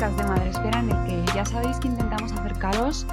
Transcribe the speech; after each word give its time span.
de 0.00 0.24
Madre 0.24 0.48
Esfera, 0.48 0.80
en 0.80 0.90
el 0.90 1.04
que 1.04 1.32
ya 1.34 1.44
sabéis 1.44 1.78
que 1.78 1.88
intentamos 1.88 2.32
acercaros 2.32 3.06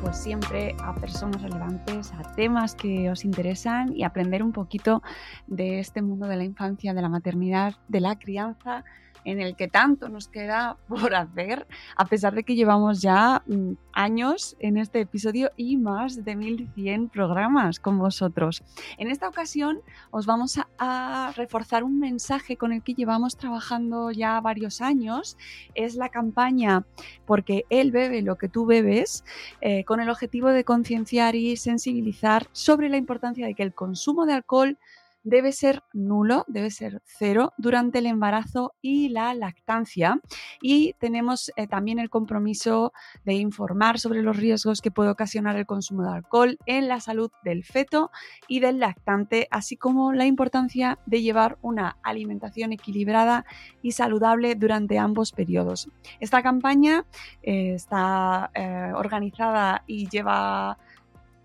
pues 0.00 0.16
siempre 0.16 0.74
a 0.82 0.94
personas 0.94 1.42
relevantes, 1.42 2.14
a 2.14 2.22
temas 2.34 2.74
que 2.74 3.10
os 3.10 3.26
interesan 3.26 3.94
y 3.94 4.04
aprender 4.04 4.42
un 4.42 4.52
poquito 4.52 5.02
de 5.46 5.80
este 5.80 6.00
mundo 6.00 6.26
de 6.26 6.36
la 6.38 6.44
infancia, 6.44 6.94
de 6.94 7.02
la 7.02 7.10
maternidad, 7.10 7.74
de 7.88 8.00
la 8.00 8.18
crianza 8.18 8.86
en 9.24 9.40
el 9.40 9.56
que 9.56 9.68
tanto 9.68 10.08
nos 10.08 10.28
queda 10.28 10.76
por 10.88 11.14
hacer, 11.14 11.66
a 11.96 12.04
pesar 12.06 12.34
de 12.34 12.44
que 12.44 12.54
llevamos 12.54 13.02
ya 13.02 13.42
mm, 13.46 13.72
años 13.92 14.56
en 14.58 14.76
este 14.76 15.00
episodio 15.00 15.50
y 15.56 15.76
más 15.76 16.24
de 16.24 16.36
1100 16.36 17.08
programas 17.08 17.78
con 17.78 17.98
vosotros. 17.98 18.62
En 18.98 19.08
esta 19.08 19.28
ocasión 19.28 19.80
os 20.10 20.26
vamos 20.26 20.58
a, 20.78 21.32
reforzar 21.36 21.84
un 21.84 21.98
mensaje 21.98 22.56
con 22.56 22.72
el 22.72 22.82
que 22.82 22.94
llevamos 22.94 23.36
trabajando 23.36 24.10
ya 24.10 24.40
varios 24.40 24.80
años. 24.80 25.36
Es 25.74 25.96
la 25.96 26.08
campaña 26.08 26.84
Porque 27.26 27.64
él 27.70 27.90
bebe 27.90 28.22
lo 28.22 28.36
que 28.36 28.48
tú 28.48 28.66
bebes, 28.66 29.24
eh, 29.60 29.84
con 29.84 30.00
el 30.00 30.10
objetivo 30.10 30.48
de 30.48 30.64
concienciar 30.64 31.34
y 31.34 31.56
sensibilizar 31.56 32.48
sobre 32.52 32.88
la 32.88 32.96
importancia 32.96 33.46
de 33.46 33.54
que 33.54 33.62
el 33.62 33.74
consumo 33.74 34.26
de 34.26 34.34
alcohol 34.34 34.78
debe 35.24 35.52
ser 35.52 35.82
nulo, 35.92 36.44
debe 36.46 36.70
ser 36.70 37.02
cero 37.04 37.52
durante 37.58 37.98
el 37.98 38.06
embarazo 38.06 38.74
y 38.80 39.08
la 39.08 39.34
lactancia. 39.34 40.20
Y 40.62 40.94
tenemos 41.00 41.50
eh, 41.56 41.66
también 41.66 41.98
el 41.98 42.10
compromiso 42.10 42.92
de 43.24 43.34
informar 43.34 43.98
sobre 43.98 44.22
los 44.22 44.36
riesgos 44.36 44.80
que 44.80 44.90
puede 44.90 45.10
ocasionar 45.10 45.56
el 45.56 45.66
consumo 45.66 46.04
de 46.04 46.14
alcohol 46.14 46.58
en 46.66 46.88
la 46.88 47.00
salud 47.00 47.30
del 47.42 47.64
feto 47.64 48.10
y 48.46 48.60
del 48.60 48.78
lactante, 48.78 49.48
así 49.50 49.76
como 49.76 50.12
la 50.12 50.26
importancia 50.26 50.98
de 51.06 51.22
llevar 51.22 51.58
una 51.62 51.96
alimentación 52.02 52.72
equilibrada 52.72 53.46
y 53.82 53.92
saludable 53.92 54.54
durante 54.54 54.98
ambos 54.98 55.32
periodos. 55.32 55.88
Esta 56.20 56.42
campaña 56.42 57.06
eh, 57.42 57.74
está 57.74 58.50
eh, 58.54 58.92
organizada 58.94 59.84
y 59.86 60.08
lleva 60.08 60.78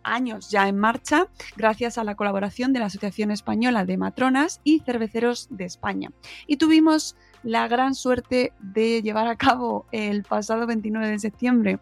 años 0.03 0.49
ya 0.49 0.67
en 0.67 0.77
marcha 0.77 1.27
gracias 1.55 1.97
a 1.97 2.03
la 2.03 2.15
colaboración 2.15 2.73
de 2.73 2.79
la 2.79 2.85
Asociación 2.85 3.31
Española 3.31 3.85
de 3.85 3.97
Matronas 3.97 4.61
y 4.63 4.79
Cerveceros 4.79 5.47
de 5.49 5.65
España. 5.65 6.09
Y 6.47 6.57
tuvimos 6.57 7.15
la 7.43 7.67
gran 7.67 7.95
suerte 7.95 8.53
de 8.59 9.01
llevar 9.01 9.27
a 9.27 9.35
cabo 9.37 9.85
el 9.91 10.23
pasado 10.23 10.67
29 10.67 11.09
de 11.09 11.19
septiembre 11.19 11.79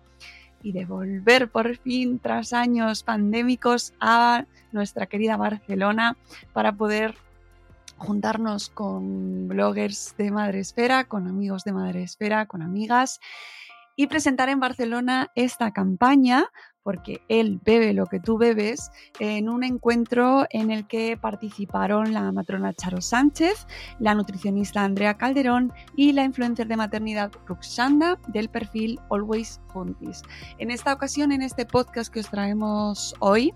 y 0.61 0.71
de 0.71 0.85
volver 0.85 1.49
por 1.49 1.77
fin 1.77 2.19
tras 2.19 2.53
años 2.53 3.03
pandémicos 3.03 3.93
a 3.99 4.45
nuestra 4.71 5.05
querida 5.05 5.37
Barcelona 5.37 6.17
para 6.53 6.73
poder 6.73 7.15
juntarnos 7.97 8.69
con 8.69 9.47
bloggers 9.47 10.15
de 10.17 10.31
Madre 10.31 10.59
Esfera, 10.59 11.05
con 11.05 11.27
amigos 11.27 11.63
de 11.63 11.73
Madre 11.73 12.03
Esfera, 12.03 12.45
con 12.45 12.61
amigas 12.61 13.19
y 13.95 14.07
presentar 14.07 14.49
en 14.49 14.59
Barcelona 14.59 15.31
esta 15.35 15.71
campaña 15.71 16.45
porque 16.87 17.19
él 17.27 17.59
bebe 17.65 17.91
lo 17.91 18.05
que 18.05 18.21
tú 18.21 18.37
bebes, 18.37 18.91
en 19.19 19.49
un 19.49 19.65
encuentro 19.65 20.45
en 20.51 20.71
el 20.71 20.87
que 20.87 21.17
participaron 21.17 22.13
la 22.13 22.31
matrona 22.31 22.73
Charo 22.73 23.01
Sánchez, 23.01 23.67
la 23.99 24.15
nutricionista 24.15 24.85
Andrea 24.85 25.17
Calderón 25.17 25.73
y 25.97 26.13
la 26.13 26.23
influencer 26.23 26.65
de 26.65 26.77
maternidad 26.77 27.29
Ruxanda 27.45 28.17
del 28.29 28.47
perfil 28.47 29.01
Always 29.11 29.59
Juntis. 29.67 30.21
En 30.59 30.71
esta 30.71 30.93
ocasión, 30.93 31.33
en 31.33 31.41
este 31.41 31.65
podcast 31.65 32.09
que 32.09 32.21
os 32.21 32.29
traemos 32.29 33.13
hoy, 33.19 33.53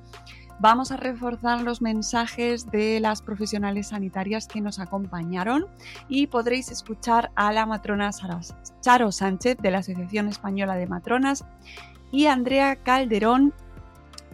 vamos 0.59 0.91
a 0.91 0.97
reforzar 0.97 1.62
los 1.62 1.81
mensajes 1.81 2.70
de 2.70 3.00
las 3.00 3.22
profesionales 3.22 3.88
sanitarias 3.88 4.46
que 4.46 4.59
nos 4.59 4.78
acompañaron 4.78 5.68
y 6.09 6.28
podréis 6.28 6.70
escuchar 6.70 7.31
a 7.36 7.53
la 7.53 7.66
matrona 7.66 8.12
Charo 8.81 9.12
Sánchez 9.14 9.58
de 9.58 9.72
la 9.72 9.78
Asociación 9.78 10.28
Española 10.28 10.75
de 10.75 10.86
Matronas 10.86 11.46
y 12.12 12.28
Andrea 12.28 12.76
Calderón, 12.76 13.54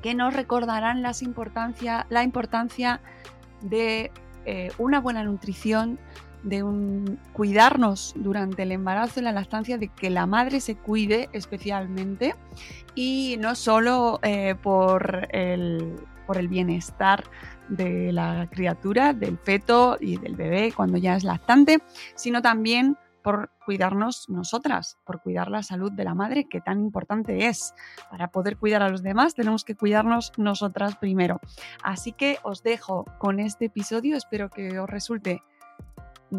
que 0.02 0.14
nos 0.14 0.34
recordarán 0.34 1.02
la 1.02 2.24
importancia 2.24 3.02
de 3.62 4.12
eh, 4.46 4.72
una 4.78 5.00
buena 5.00 5.24
nutrición, 5.24 6.00
de 6.44 6.64
cuidarnos 7.34 8.14
durante 8.16 8.64
el 8.64 8.72
embarazo 8.72 9.20
y 9.20 9.24
la 9.24 9.32
lactancia, 9.32 9.78
de 9.78 9.90
que 9.90 10.10
la 10.10 10.26
madre 10.26 10.62
se 10.62 10.76
cuide 10.76 11.30
especialmente 11.34 12.36
y 12.96 13.36
no 13.40 13.56
solo 13.56 14.20
eh, 14.24 14.56
por, 14.62 15.28
el, 15.32 15.96
por 16.26 16.38
el 16.38 16.48
bienestar 16.48 17.24
de 17.68 18.14
la 18.14 18.48
criatura, 18.50 19.14
del 19.14 19.38
feto 19.38 19.98
y 20.00 20.18
del 20.18 20.36
bebé 20.36 20.72
cuando 20.72 20.98
ya 20.98 21.16
es 21.16 21.24
lactante, 21.24 21.82
sino 22.16 22.42
también 22.42 22.98
por 23.28 23.50
cuidarnos 23.66 24.30
nosotras, 24.30 24.98
por 25.04 25.22
cuidar 25.22 25.52
la 25.52 25.62
salud 25.62 25.92
de 25.92 26.06
la 26.06 26.16
madre, 26.16 26.48
que 26.48 26.62
tan 26.62 26.80
importante 26.80 27.48
es. 27.48 27.74
Para 28.10 28.30
poder 28.30 28.56
cuidar 28.56 28.84
a 28.84 28.88
los 28.88 29.04
demás 29.04 29.36
tenemos 29.36 29.66
que 29.66 29.76
cuidarnos 29.76 30.32
nosotras 30.38 30.96
primero. 30.96 31.42
Así 31.84 32.14
que 32.14 32.38
os 32.44 32.64
dejo 32.64 33.04
con 33.18 33.42
este 33.42 33.66
episodio, 33.66 34.16
espero 34.16 34.50
que 34.50 34.80
os 34.80 34.90
resulte 34.90 35.44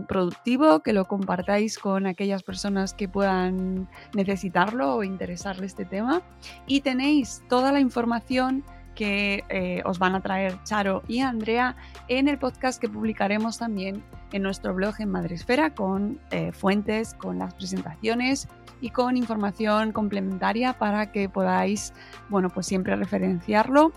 productivo, 0.08 0.80
que 0.80 0.94
lo 0.94 1.04
compartáis 1.04 1.78
con 1.78 2.06
aquellas 2.06 2.42
personas 2.42 2.94
que 2.94 3.06
puedan 3.06 3.86
necesitarlo 4.14 4.94
o 4.94 5.04
interesarle 5.04 5.66
este 5.66 5.84
tema. 5.84 6.22
Y 6.66 6.80
tenéis 6.80 7.42
toda 7.50 7.70
la 7.70 7.80
información 7.80 8.64
que 8.94 9.44
eh, 9.50 9.82
os 9.84 9.98
van 9.98 10.14
a 10.14 10.22
traer 10.22 10.56
Charo 10.64 11.02
y 11.06 11.20
Andrea 11.20 11.76
en 12.08 12.28
el 12.28 12.38
podcast 12.38 12.80
que 12.80 12.88
publicaremos 12.88 13.58
también 13.58 14.02
en 14.32 14.42
nuestro 14.42 14.74
blog 14.74 14.94
en 14.98 15.10
Madresfera 15.10 15.74
con 15.74 16.18
eh, 16.30 16.52
fuentes, 16.52 17.14
con 17.14 17.38
las 17.38 17.54
presentaciones 17.54 18.48
y 18.80 18.90
con 18.90 19.16
información 19.16 19.92
complementaria 19.92 20.74
para 20.74 21.10
que 21.10 21.28
podáis, 21.28 21.92
bueno, 22.28 22.50
pues 22.50 22.66
siempre 22.66 22.94
referenciarlo 22.96 23.92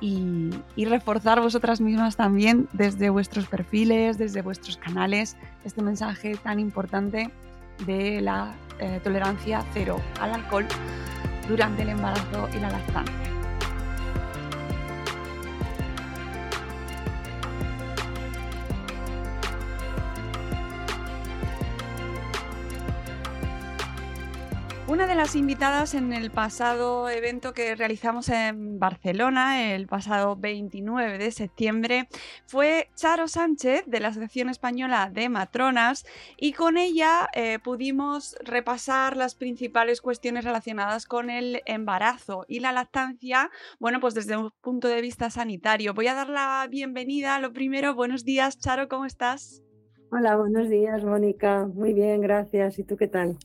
y, 0.00 0.50
reforzar 0.76 1.40
vosotras 1.40 1.80
mismas 1.80 2.16
también 2.16 2.68
desde 2.72 3.10
vuestros 3.10 3.46
perfiles, 3.46 4.18
desde 4.18 4.42
vuestros 4.42 4.76
canales, 4.76 5.36
este 5.64 5.82
mensaje 5.82 6.36
tan 6.36 6.60
importante 6.60 7.30
de 7.86 8.20
la 8.20 8.54
eh, 8.78 9.00
tolerancia 9.02 9.64
cero 9.72 10.00
al 10.20 10.32
alcohol 10.32 10.66
durante 11.48 11.82
el 11.82 11.90
embarazo 11.90 12.48
y 12.54 12.60
la 12.60 12.70
lactancia. 12.70 13.35
Una 24.88 25.08
de 25.08 25.16
las 25.16 25.34
invitadas 25.34 25.94
en 25.94 26.12
el 26.12 26.30
pasado 26.30 27.10
evento 27.10 27.52
que 27.52 27.74
realizamos 27.74 28.28
en 28.28 28.78
Barcelona, 28.78 29.74
el 29.74 29.88
pasado 29.88 30.36
29 30.36 31.18
de 31.18 31.32
septiembre, 31.32 32.08
fue 32.46 32.88
Charo 32.94 33.26
Sánchez 33.26 33.82
de 33.86 33.98
la 33.98 34.08
Asociación 34.08 34.48
Española 34.48 35.10
de 35.12 35.28
Matronas 35.28 36.06
y 36.36 36.52
con 36.52 36.76
ella 36.76 37.28
eh, 37.34 37.58
pudimos 37.58 38.36
repasar 38.44 39.16
las 39.16 39.34
principales 39.34 40.00
cuestiones 40.00 40.44
relacionadas 40.44 41.04
con 41.04 41.30
el 41.30 41.62
embarazo 41.66 42.44
y 42.46 42.60
la 42.60 42.70
lactancia, 42.70 43.50
bueno, 43.80 43.98
pues 43.98 44.14
desde 44.14 44.36
un 44.36 44.52
punto 44.60 44.86
de 44.86 45.00
vista 45.00 45.30
sanitario. 45.30 45.94
Voy 45.94 46.06
a 46.06 46.14
dar 46.14 46.28
la 46.28 46.64
bienvenida, 46.70 47.40
lo 47.40 47.52
primero, 47.52 47.96
buenos 47.96 48.24
días 48.24 48.60
Charo, 48.60 48.86
¿cómo 48.86 49.04
estás? 49.04 49.64
Hola, 50.12 50.36
buenos 50.36 50.68
días 50.68 51.02
Mónica, 51.02 51.66
muy 51.66 51.92
bien, 51.92 52.20
gracias. 52.20 52.78
¿Y 52.78 52.84
tú 52.84 52.96
qué 52.96 53.08
tal? 53.08 53.36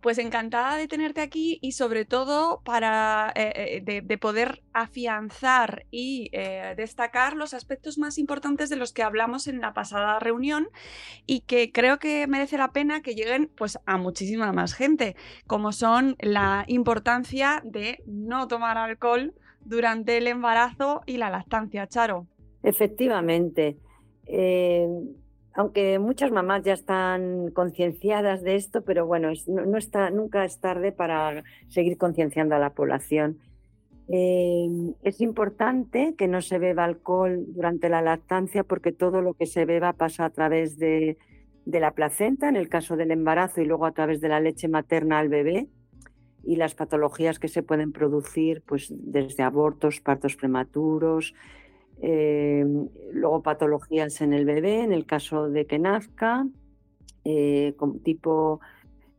Pues 0.00 0.18
encantada 0.18 0.76
de 0.76 0.88
tenerte 0.88 1.20
aquí 1.20 1.58
y 1.62 1.72
sobre 1.72 2.04
todo 2.04 2.60
para 2.64 3.32
eh, 3.34 3.82
eh, 3.86 4.02
de, 4.02 4.18
poder 4.18 4.62
afianzar 4.72 5.86
y 5.90 6.28
eh, 6.32 6.74
destacar 6.76 7.34
los 7.34 7.54
aspectos 7.54 7.98
más 7.98 8.18
importantes 8.18 8.68
de 8.68 8.76
los 8.76 8.92
que 8.92 9.02
hablamos 9.02 9.46
en 9.46 9.60
la 9.60 9.74
pasada 9.74 10.18
reunión 10.18 10.68
y 11.26 11.40
que 11.40 11.72
creo 11.72 11.98
que 11.98 12.26
merece 12.26 12.58
la 12.58 12.72
pena 12.72 13.02
que 13.02 13.14
lleguen 13.14 13.50
pues 13.56 13.78
a 13.84 13.96
muchísima 13.96 14.52
más 14.52 14.74
gente, 14.74 15.16
como 15.46 15.72
son 15.72 16.16
la 16.20 16.64
importancia 16.68 17.62
de 17.64 18.02
no 18.06 18.48
tomar 18.48 18.78
alcohol 18.78 19.34
durante 19.64 20.18
el 20.18 20.28
embarazo 20.28 21.02
y 21.06 21.16
la 21.16 21.30
lactancia, 21.30 21.86
Charo. 21.88 22.26
Efectivamente 22.62 23.78
aunque 25.56 25.98
muchas 25.98 26.30
mamás 26.30 26.62
ya 26.62 26.74
están 26.74 27.50
concienciadas 27.50 28.42
de 28.42 28.56
esto, 28.56 28.82
pero 28.82 29.06
bueno, 29.06 29.30
no, 29.46 29.78
está, 29.78 30.10
nunca 30.10 30.44
es 30.44 30.60
tarde 30.60 30.92
para 30.92 31.42
seguir 31.68 31.96
concienciando 31.96 32.54
a 32.54 32.58
la 32.58 32.74
población. 32.74 33.38
Eh, 34.08 34.68
es 35.02 35.20
importante 35.22 36.14
que 36.16 36.28
no 36.28 36.42
se 36.42 36.58
beba 36.58 36.84
alcohol 36.84 37.46
durante 37.48 37.88
la 37.88 38.02
lactancia 38.02 38.64
porque 38.64 38.92
todo 38.92 39.22
lo 39.22 39.32
que 39.32 39.46
se 39.46 39.64
beba 39.64 39.94
pasa 39.94 40.26
a 40.26 40.30
través 40.30 40.78
de, 40.78 41.16
la 41.64 41.92
placenta, 41.92 42.50
en 42.50 42.56
el 42.56 42.68
caso 42.68 42.96
del 42.96 43.10
embarazo, 43.10 43.62
y 43.62 43.64
luego 43.64 43.86
a 43.86 43.92
través 43.92 44.20
de 44.20 44.28
la 44.28 44.40
leche 44.40 44.68
materna 44.68 45.18
al 45.18 45.30
bebé 45.30 45.68
y 46.44 46.56
las 46.56 46.74
patologías 46.74 47.38
que 47.38 47.48
se 47.48 47.62
pueden 47.62 47.92
producir, 47.92 48.62
pues 48.66 48.92
desde 48.94 49.42
abortos, 49.42 50.00
partos 50.00 50.36
prematuros, 50.36 51.34
eh, 52.02 52.64
luego 53.12 53.42
patologías 53.42 54.20
en 54.20 54.32
el 54.32 54.44
bebé, 54.44 54.82
en 54.82 54.92
el 54.92 55.06
caso 55.06 55.48
de 55.48 55.66
que 55.66 55.78
nazca, 55.78 56.46
eh, 57.24 57.74
tipo 58.04 58.60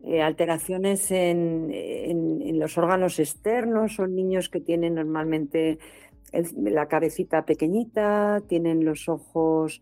eh, 0.04 0.22
alteraciones 0.22 1.12
en, 1.12 2.60
los 2.60 2.78
órganos 2.78 3.20
externos, 3.20 3.96
son 3.96 4.16
niños 4.16 4.50
que 4.50 4.60
tienen 4.60 4.96
normalmente 4.96 5.80
la 6.56 6.88
cabecita 6.88 7.46
pequeñita, 7.46 8.42
tienen 8.48 8.86
los 8.86 9.10
ojos 9.10 9.82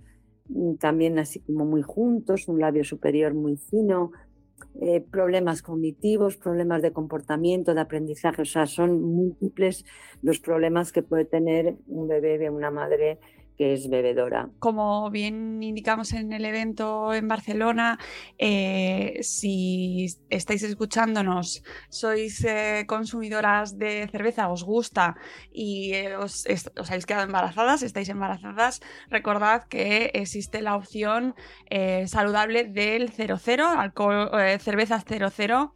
mm, 0.49 0.75
también 0.75 1.19
así 1.19 1.39
como 1.39 1.65
muy 1.65 1.81
juntos, 1.81 2.47
un 2.47 2.59
labio 2.59 2.83
superior 2.83 3.33
muy 3.33 3.57
fino, 3.57 4.11
eh, 4.81 5.01
problemas 5.01 5.61
cognitivos, 5.61 6.37
problemas 6.37 6.81
de 6.81 6.91
comportamiento, 6.91 7.73
de 7.73 7.81
aprendizaje, 7.81 8.41
o 8.41 8.45
sea, 8.45 8.65
son 8.65 9.01
múltiples 9.01 9.85
los 10.21 10.39
problemas 10.39 10.91
que 10.91 11.01
puede 11.01 11.25
tener 11.25 11.75
un 11.87 12.07
bebé 12.07 12.37
de 12.37 12.49
una 12.49 12.71
madre 12.71 13.19
que 13.57 13.73
es 13.73 13.89
bebedora. 13.89 14.49
Como 14.59 15.09
bien 15.09 15.61
indicamos 15.63 16.13
en 16.13 16.33
el 16.33 16.45
evento 16.45 17.13
en 17.13 17.27
Barcelona, 17.27 17.97
eh, 18.37 19.19
si 19.21 20.07
estáis 20.29 20.63
escuchándonos, 20.63 21.63
sois 21.89 22.43
eh, 22.43 22.85
consumidoras 22.87 23.77
de 23.77 24.07
cerveza, 24.11 24.49
os 24.49 24.63
gusta 24.63 25.15
y 25.51 25.93
eh, 25.93 26.17
os, 26.17 26.45
habéis 26.89 27.05
quedado 27.05 27.25
embarazadas, 27.25 27.83
estáis 27.83 28.09
embarazadas, 28.09 28.81
recordad 29.09 29.63
que 29.67 30.11
existe 30.13 30.61
la 30.61 30.75
opción 30.75 31.35
saludable 32.05 32.65
del 32.65 33.09
00, 33.09 33.65
alcohol, 33.67 34.29
cervezas 34.59 35.03
00 35.05 35.73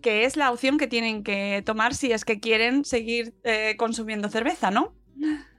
que 0.00 0.24
es 0.24 0.36
la 0.36 0.50
opción 0.50 0.78
que 0.78 0.88
tienen 0.88 1.22
que 1.22 1.62
tomar 1.64 1.94
si 1.94 2.10
es 2.10 2.24
que 2.24 2.40
quieren 2.40 2.84
seguir 2.84 3.34
consumiendo 3.76 4.28
cerveza, 4.28 4.70
¿no? 4.70 4.94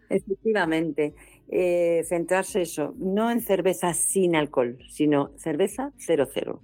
Efectivamente 0.10 1.16
eh, 1.50 2.04
centrarse 2.08 2.62
eso, 2.62 2.94
no 2.98 3.30
en 3.30 3.42
cerveza 3.42 3.94
sin 3.94 4.36
alcohol, 4.36 4.78
sino 4.90 5.32
cerveza 5.38 5.92
00. 5.98 6.62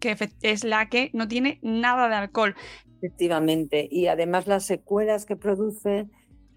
que 0.00 0.16
es 0.42 0.64
la 0.64 0.88
que 0.88 1.10
no 1.12 1.28
tiene 1.28 1.58
nada 1.62 2.08
de 2.08 2.14
alcohol. 2.16 2.54
Efectivamente, 3.00 3.88
y 3.90 4.08
además 4.08 4.46
las 4.46 4.64
secuelas 4.64 5.24
que 5.24 5.36
produce 5.36 6.08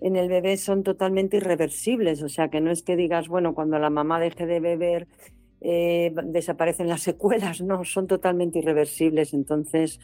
en 0.01 0.15
el 0.15 0.27
bebé 0.27 0.57
son 0.57 0.83
totalmente 0.83 1.37
irreversibles, 1.37 2.23
o 2.23 2.29
sea 2.29 2.49
que 2.49 2.59
no 2.59 2.71
es 2.71 2.81
que 2.81 2.95
digas, 2.95 3.27
bueno, 3.27 3.53
cuando 3.53 3.77
la 3.77 3.91
mamá 3.91 4.19
deje 4.19 4.47
de 4.47 4.59
beber 4.59 5.07
eh, 5.61 6.11
desaparecen 6.25 6.89
las 6.89 7.01
secuelas, 7.01 7.61
no, 7.61 7.85
son 7.85 8.07
totalmente 8.07 8.59
irreversibles, 8.59 9.33
entonces 9.33 9.99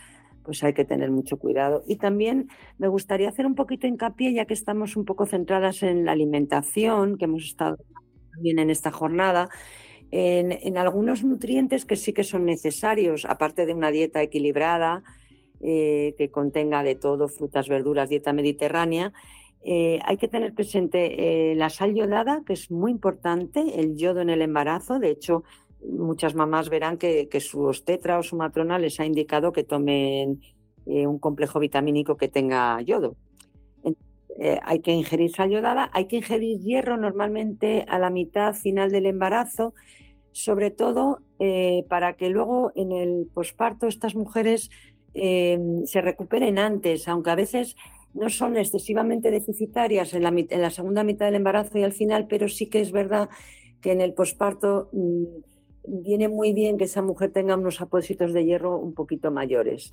pues 0.48 0.64
hay 0.64 0.74
que 0.74 0.86
tener 0.86 1.12
mucho 1.12 1.36
cuidado. 1.36 1.84
Y 1.86 1.98
también 1.98 2.48
me 2.78 2.88
gustaría 2.88 3.28
hacer 3.28 3.46
un 3.46 3.54
poquito 3.54 3.86
hincapié, 3.86 4.34
ya 4.34 4.46
que 4.46 4.54
estamos 4.54 4.96
un 4.96 5.04
poco 5.04 5.26
centradas 5.26 5.84
en 5.84 6.06
la 6.06 6.14
alimentación, 6.14 7.18
que 7.18 7.26
hemos 7.26 7.44
estado 7.44 7.76
también 8.32 8.58
en 8.58 8.70
esta 8.70 8.90
jornada, 8.90 9.50
en, 10.10 10.78
algunos 10.78 11.26
nutrientes 11.26 11.84
que 11.84 11.98
sí 11.98 12.14
que 12.14 12.24
son 12.24 12.46
necesarios, 12.46 13.26
aparte 13.26 13.66
de 13.66 13.74
una 13.74 13.92
dieta 13.92 14.22
equilibrada, 14.22 15.04
eh, 15.60 16.16
que 16.18 16.32
contenga 16.32 16.82
de 16.82 16.96
todo, 16.96 17.28
frutas, 17.28 17.68
verduras, 17.68 18.08
dieta 18.08 18.32
mediterránea. 18.32 19.12
Eh, 19.66 20.00
hay 20.06 20.16
que 20.16 20.30
tener 20.30 20.54
presente 20.54 21.52
eh, 21.52 21.56
la 21.56 21.70
sal 21.70 21.94
yodada, 21.94 22.42
que 22.46 22.54
es 22.54 22.72
muy 22.72 22.92
importante, 22.92 23.82
el 23.82 23.98
yodo 23.98 24.22
en 24.22 24.30
el 24.30 24.42
embarazo. 24.42 24.98
De 24.98 25.10
hecho, 25.10 25.44
muchas 25.84 26.36
mamás 26.36 26.70
verán 26.70 26.98
que, 26.98 27.28
su 27.40 27.62
obstetra 27.62 28.20
o 28.20 28.24
su 28.24 28.36
matrona 28.36 28.80
les 28.80 29.00
ha 29.00 29.06
indicado 29.06 29.52
que 29.52 29.64
tomen 29.64 30.42
eh, 30.86 31.08
un 31.08 31.20
complejo 31.20 31.60
vitamínico 31.60 32.18
que 32.18 32.28
tenga 32.28 32.82
yodo. 32.82 33.16
Eh, 34.40 34.60
hay 34.64 34.82
que 34.82 34.92
ingerir 34.92 35.32
sal 35.32 35.50
yodada, 35.50 35.90
hay 35.94 36.06
que 36.06 36.18
ingerir 36.18 36.60
hierro 36.60 36.96
normalmente 36.98 37.86
a 37.88 37.98
la 37.98 38.12
mitad 38.12 38.54
final 38.54 38.92
del 38.92 39.08
embarazo, 39.08 39.74
sobre 40.32 40.70
todo 40.70 41.20
eh, 41.40 41.86
para 41.90 42.14
que 42.14 42.30
luego 42.30 42.72
en 42.76 42.92
el 42.92 43.28
posparto 43.34 43.88
estas 43.88 44.16
mujeres 44.16 44.70
se 45.14 46.02
recuperen 46.02 46.60
antes, 46.60 47.08
aunque 47.08 47.32
a 47.32 47.36
veces 47.36 47.76
no 48.14 48.30
son 48.30 48.56
excesivamente 48.56 49.32
deficitarias 49.32 50.14
en 50.14 50.22
la, 50.22 50.30
en 50.30 50.62
la, 50.62 50.70
segunda 50.70 51.04
mitad 51.04 51.26
del 51.26 51.36
embarazo 51.36 51.80
y 51.80 51.84
al 51.84 51.94
final, 51.94 52.28
pero 52.28 52.48
sí 52.50 52.68
que 52.68 52.82
es 52.82 52.92
verdad 52.92 53.28
que 53.82 53.92
en 53.92 54.02
el 54.02 54.14
posparto 54.14 54.90
mm, 54.92 55.24
viene 55.88 56.28
muy 56.28 56.54
bien 56.54 56.78
que 56.78 56.84
esa 56.84 57.02
mujer 57.02 57.32
tenga 57.32 57.56
unos 57.56 57.82
apósitos 57.82 58.34
de 58.34 58.46
hierro 58.46 58.78
un 58.78 58.94
poquito 58.94 59.32
mayores. 59.32 59.92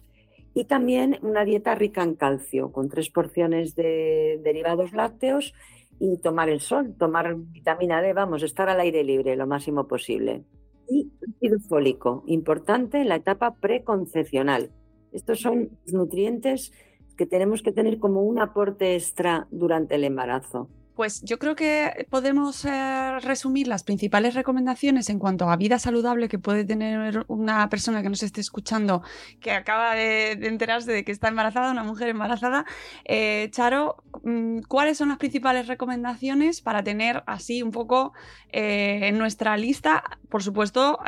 Y 0.53 0.65
también 0.65 1.19
una 1.23 1.45
dieta 1.45 1.75
rica 1.75 2.03
en 2.03 2.15
calcio, 2.15 2.71
con 2.73 2.89
tres 2.89 3.11
porciones 3.11 3.75
de 3.75 4.41
derivados 4.43 4.93
lácteos 4.93 5.55
y 5.99 6.19
tomar 6.19 6.49
el 6.49 6.61
sol, 6.61 6.95
tomar 6.99 7.35
vitamina 7.37 8.03
D, 8.03 8.13
vamos, 8.13 8.43
estar 8.43 8.69
al 8.69 8.81
aire 8.81 9.03
libre 9.05 9.37
lo 9.37 9.47
máximo 9.47 9.87
posible. 9.87 10.45
Y 10.89 11.11
ácido 11.37 11.59
fólico, 11.61 12.25
importante 12.27 13.01
en 13.01 13.09
la 13.09 13.17
etapa 13.17 13.55
preconcepcional. 13.55 14.71
Estos 15.13 15.41
son 15.41 15.71
nutrientes 15.87 16.73
que 17.17 17.27
tenemos 17.27 17.63
que 17.63 17.73
tener 17.73 17.99
como 17.99 18.23
un 18.23 18.41
aporte 18.41 18.95
extra 18.95 19.47
durante 19.51 19.95
el 19.95 20.05
embarazo. 20.05 20.69
Pues 20.95 21.23
yo 21.23 21.41
creo 21.41 21.57
que 21.57 22.07
podemos 22.09 22.65
eh, 22.65 23.19
resumir 23.21 23.67
las 23.67 23.83
principales 23.83 24.35
recomendaciones 24.35 25.11
en 25.11 25.19
cuanto 25.19 25.51
a 25.51 25.57
vida 25.57 25.81
saludable 25.81 26.29
que 26.29 26.39
puede 26.39 26.65
tener 26.65 27.25
una 27.27 27.69
persona 27.69 28.01
que 28.01 28.09
nos 28.09 28.23
esté 28.23 28.41
escuchando 28.41 29.03
que 29.41 29.51
acaba 29.51 29.97
de, 29.97 30.33
enterarse 30.33 30.93
de 30.93 31.05
que 31.05 31.11
está 31.11 31.29
embarazada, 31.29 31.73
una 31.73 31.83
mujer 31.83 32.11
embarazada. 32.11 32.65
Eh, 33.05 33.49
Charo, 33.51 33.97
mm, 34.23 34.61
¿cuáles 34.69 34.97
son 34.99 35.09
las 35.09 35.19
principales 35.19 35.67
recomendaciones 35.67 36.61
para 36.61 36.85
tener 36.85 37.25
así 37.27 37.63
un 37.63 37.73
poco 37.73 38.13
eh, 38.53 39.01
en 39.03 39.19
nuestra 39.19 39.57
lista? 39.57 40.05
Por 40.29 40.45
supuesto, 40.45 41.01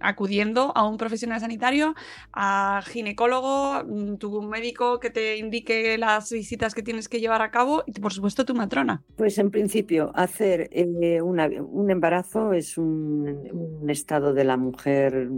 acudiendo 0.00 0.72
a 0.76 0.86
un 0.86 0.96
profesional 0.96 1.40
sanitario, 1.40 1.94
a 2.32 2.82
ginecólogo, 2.86 3.82
mm, 3.84 4.16
tu 4.18 4.42
médico 4.42 5.00
que 5.00 5.10
te 5.10 5.38
indique 5.38 5.98
las 5.98 6.30
visitas 6.30 6.74
que 6.74 6.82
tienes 6.82 7.08
que 7.08 7.18
llevar 7.18 7.42
a 7.42 7.50
cabo 7.50 7.82
y 7.86 7.92
por 7.92 8.12
supuesto 8.12 8.44
tu 8.44 8.54
matrona. 8.54 9.02
Pues 9.24 9.38
en 9.38 9.50
principio, 9.50 10.12
hacer 10.14 10.68
eh, 10.70 11.22
un 11.22 11.90
embarazo 11.90 12.52
es 12.52 12.76
un, 12.76 13.88
estado 13.88 14.34
de 14.34 14.44
la 14.44 14.58
mujer 14.58 15.30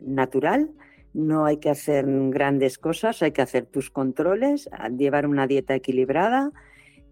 natural. 0.00 0.70
No 1.12 1.44
hay 1.44 1.58
que 1.58 1.68
hacer 1.68 2.06
grandes 2.30 2.78
cosas, 2.78 3.22
hay 3.22 3.32
que 3.32 3.42
hacer 3.42 3.66
tus 3.66 3.90
controles, 3.90 4.70
llevar 4.96 5.26
una 5.26 5.46
dieta 5.46 5.74
equilibrada, 5.74 6.52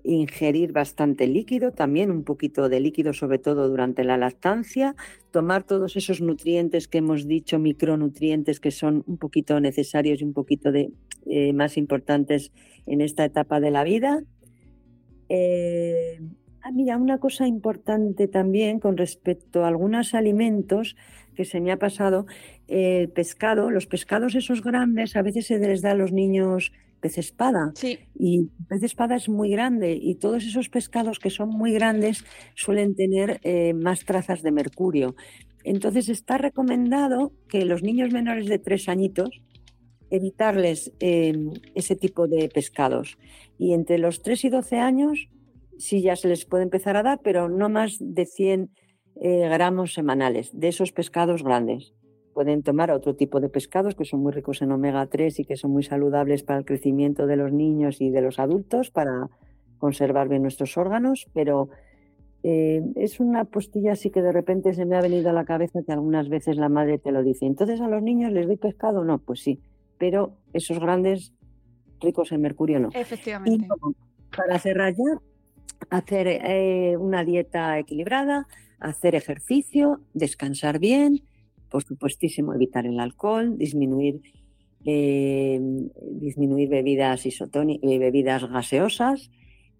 ingerir 0.04 0.73
bastante 0.73 1.26
líquido, 1.26 1.73
también 1.73 2.11
un 2.11 2.25
poquito 2.25 2.70
de 2.70 2.80
líquido, 2.80 3.12
sobre 3.12 3.38
todo 3.38 3.68
durante 3.68 4.02
la 4.02 4.16
lactancia, 4.16 4.96
tomar 5.32 5.64
todos 5.64 5.96
esos 5.96 6.23
nutrientes 6.23 6.88
que 6.88 6.96
hemos 6.96 7.28
dicho, 7.28 7.58
micronutrientes 7.58 8.58
que 8.58 8.70
son 8.70 9.04
un 9.06 9.18
poquito 9.18 9.61
necesarios 9.61 10.23
y 10.23 10.25
un 10.25 10.32
poquito 10.32 10.73
de, 10.73 10.92
eh, 11.26 11.52
más 11.52 11.76
importantes 11.76 12.52
en 12.87 13.02
esta 13.02 13.26
etapa 13.26 13.61
de 13.61 13.70
la 13.70 13.85
vida. 13.85 14.23
Eh, 15.28 16.21
ah, 16.62 16.71
mira, 16.73 16.97
una 16.97 17.18
cosa 17.18 17.47
importante 17.47 18.28
también 18.28 18.80
con 18.80 18.97
respecto 18.97 19.64
a 19.64 19.68
algunos 19.68 20.14
alimentos 20.14 20.97
que 21.35 21.45
se 21.45 21.61
me 21.61 21.71
ha 21.71 21.78
pasado, 21.78 22.26
eh, 22.68 23.00
el 23.02 23.09
pescado, 23.11 23.71
los 23.71 23.87
pescados 23.87 24.35
esos 24.35 24.62
grandes 24.62 25.16
a 25.16 25.23
veces 25.23 25.47
se 25.47 25.59
les 25.59 25.83
da 25.83 25.92
a 25.92 25.95
los 25.95 26.12
niños 26.12 26.73
pez 27.00 27.18
espada 27.18 27.73
Sí, 27.75 27.99
y 28.14 28.49
pez 28.68 28.83
espada 28.83 29.16
es 29.16 29.28
muy 29.28 29.50
grande 29.50 29.99
y 30.00 30.14
todos 30.14 30.45
esos 30.45 30.71
pescados 30.71 31.18
que 31.18 31.30
son 31.30 31.50
muy 31.50 31.73
grandes 31.73 32.25
suelen 32.54 32.95
tener 32.95 33.38
eh, 33.42 33.75
más 33.75 34.04
trazas 34.04 34.42
de 34.42 34.50
mercurio. 34.50 35.14
Entonces 35.62 36.09
está 36.09 36.38
recomendado 36.38 37.33
que 37.49 37.64
los 37.64 37.83
niños 37.83 38.12
menores 38.12 38.47
de 38.47 38.59
tres 38.59 38.88
añitos 38.88 39.30
evitarles 40.10 40.92
eh, 41.00 41.34
ese 41.75 41.96
tipo 41.96 42.28
de 42.28 42.48
pescados. 42.48 43.18
Y 43.58 43.72
entre 43.72 43.98
los 43.98 44.22
3 44.22 44.44
y 44.44 44.48
12 44.50 44.76
años 44.78 45.28
sí 45.78 46.02
ya 46.02 46.16
se 46.16 46.28
les 46.28 46.44
puede 46.44 46.64
empezar 46.64 46.96
a 46.96 47.02
dar, 47.02 47.20
pero 47.22 47.48
no 47.48 47.68
más 47.68 47.96
de 48.00 48.26
100 48.26 48.70
eh, 49.20 49.48
gramos 49.48 49.94
semanales 49.94 50.50
de 50.58 50.68
esos 50.68 50.92
pescados 50.92 51.42
grandes. 51.42 51.94
Pueden 52.34 52.62
tomar 52.62 52.90
otro 52.90 53.16
tipo 53.16 53.40
de 53.40 53.48
pescados 53.48 53.94
que 53.94 54.04
son 54.04 54.20
muy 54.20 54.32
ricos 54.32 54.60
en 54.60 54.72
omega 54.72 55.06
3 55.06 55.40
y 55.40 55.44
que 55.44 55.56
son 55.56 55.70
muy 55.70 55.82
saludables 55.82 56.42
para 56.42 56.58
el 56.58 56.64
crecimiento 56.66 57.26
de 57.26 57.36
los 57.36 57.52
niños 57.52 58.00
y 58.00 58.10
de 58.10 58.20
los 58.20 58.38
adultos, 58.38 58.90
para 58.90 59.30
conservar 59.78 60.28
bien 60.28 60.42
nuestros 60.42 60.76
órganos, 60.76 61.28
pero 61.32 61.70
eh, 62.42 62.82
es 62.96 63.20
una 63.20 63.44
postilla 63.44 63.92
así 63.92 64.10
que 64.10 64.22
de 64.22 64.32
repente 64.32 64.75
se 64.75 64.84
me 64.84 64.96
ha 64.96 65.00
venido 65.00 65.30
a 65.30 65.32
la 65.32 65.44
cabeza 65.44 65.82
que 65.82 65.92
algunas 65.92 66.28
veces 66.28 66.56
la 66.56 66.68
madre 66.68 66.98
te 66.98 67.10
lo 67.10 67.22
dice. 67.22 67.46
Entonces 67.46 67.80
a 67.80 67.88
los 67.88 68.02
niños 68.02 68.32
les 68.32 68.46
doy 68.46 68.56
pescado, 68.56 69.02
no, 69.02 69.18
pues 69.18 69.40
sí, 69.40 69.60
pero 69.99 70.37
esos 70.53 70.79
grandes 70.79 71.33
ricos 72.00 72.33
en 72.33 72.43
mercurio 72.43 72.81
no. 72.81 72.91
Y 72.93 72.99
efectivamente. 72.99 73.67
luego, 73.67 73.95
para 74.37 74.59
cerrar 74.59 74.95
ya, 74.95 75.21
hacer 75.91 76.26
eh, 76.29 76.97
una 76.99 77.25
dieta 77.25 77.79
equilibrada, 77.79 78.47
hacer 78.79 79.15
ejercicio, 79.15 80.00
descansar 80.15 80.79
bien, 80.79 81.23
por 81.71 81.85
supuestísimo 81.85 82.55
evitar 82.55 82.87
el 82.87 83.00
alcohol, 83.00 83.59
disminuir, 83.59 84.21
eh, 84.85 85.61
disminuir 86.21 86.69
bebidas 86.69 87.26
isotónicas, 87.26 87.88
bebidas 87.99 88.49
gaseosas, 88.49 89.31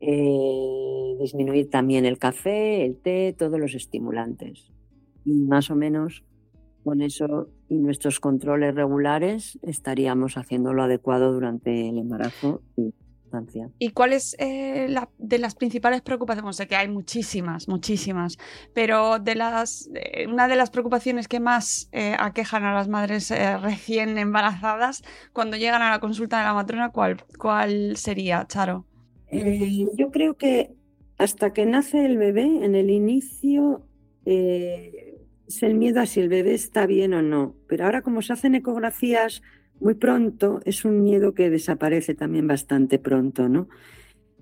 eh, 0.01 1.17
disminuir 1.21 1.71
también 1.71 2.05
el 2.05 2.19
café, 2.19 2.85
el 2.85 2.97
té, 2.97 3.35
todos 3.37 3.59
los 3.59 3.75
estimulantes. 3.75 4.73
Y 5.25 5.33
más 5.43 5.71
o 5.71 5.75
menos 5.75 6.25
con 6.87 7.03
eso 7.03 7.49
y 7.69 7.75
nuestros 7.79 8.21
controles 8.21 8.73
regulares 8.73 9.59
estaríamos 9.63 10.37
haciendo 10.37 10.73
lo 10.73 10.85
adecuado 10.85 11.33
durante 11.33 11.89
el 11.89 11.99
embarazo 11.99 12.63
y 12.77 12.95
lactancia. 13.25 13.71
¿Y 13.81 13.89
cuál 13.89 14.13
es 14.13 14.37
eh, 14.39 14.87
la, 14.89 15.11
de 15.19 15.41
las 15.41 15.57
principales 15.57 16.01
preocupaciones? 16.03 16.55
Sé 16.55 16.69
que 16.69 16.77
hay 16.77 16.87
muchísimas, 16.87 17.67
muchísimas, 17.67 18.39
pero 18.73 19.19
de 19.19 19.35
las, 19.35 19.91
eh, 19.95 20.29
una 20.29 20.47
de 20.47 20.55
las 20.55 20.71
preocupaciones 20.71 21.27
que 21.27 21.41
más 21.41 21.89
eh, 21.91 22.15
aquejan 22.21 22.63
a 22.63 22.73
las 22.73 22.87
madres 22.87 23.33
recién 23.63 24.17
embarazadas 24.17 25.03
cuando 25.33 25.57
llegan 25.57 25.83
a 25.83 25.91
la 25.91 25.99
consulta 25.99 26.39
de 26.39 26.45
la 26.45 26.55
matrona, 26.55 26.93
¿cuál, 26.93 27.17
cuál 27.37 27.97
sería, 27.97 28.47
Charo? 28.47 28.87
Yo 29.33 30.13
creo 30.13 30.35
que 30.35 30.77
hasta 31.19 31.53
que 31.53 31.67
nace 31.67 32.07
el 32.07 32.17
bebé, 32.17 32.65
en 32.65 32.77
el 32.77 32.91
inicio, 32.91 33.83
es 35.47 35.63
el 35.63 35.75
miedo 35.75 36.01
a 36.01 36.07
si 36.07 36.21
el 36.21 36.29
bebé 36.29 36.55
está 36.55 36.87
bien 36.87 37.15
o 37.15 37.23
no. 37.23 37.55
Pero 37.67 37.85
ahora 37.85 38.03
como 38.03 38.23
se 38.23 38.33
hacen 38.33 38.55
ecografías 38.55 39.43
muy 39.81 39.95
pronto, 39.95 40.61
es 40.65 40.85
un 40.85 41.03
miedo 41.03 41.35
que 41.35 41.51
desaparece 41.51 42.15
también 42.15 42.47
bastante 42.47 42.99
pronto, 42.99 43.49
¿no? 43.49 43.69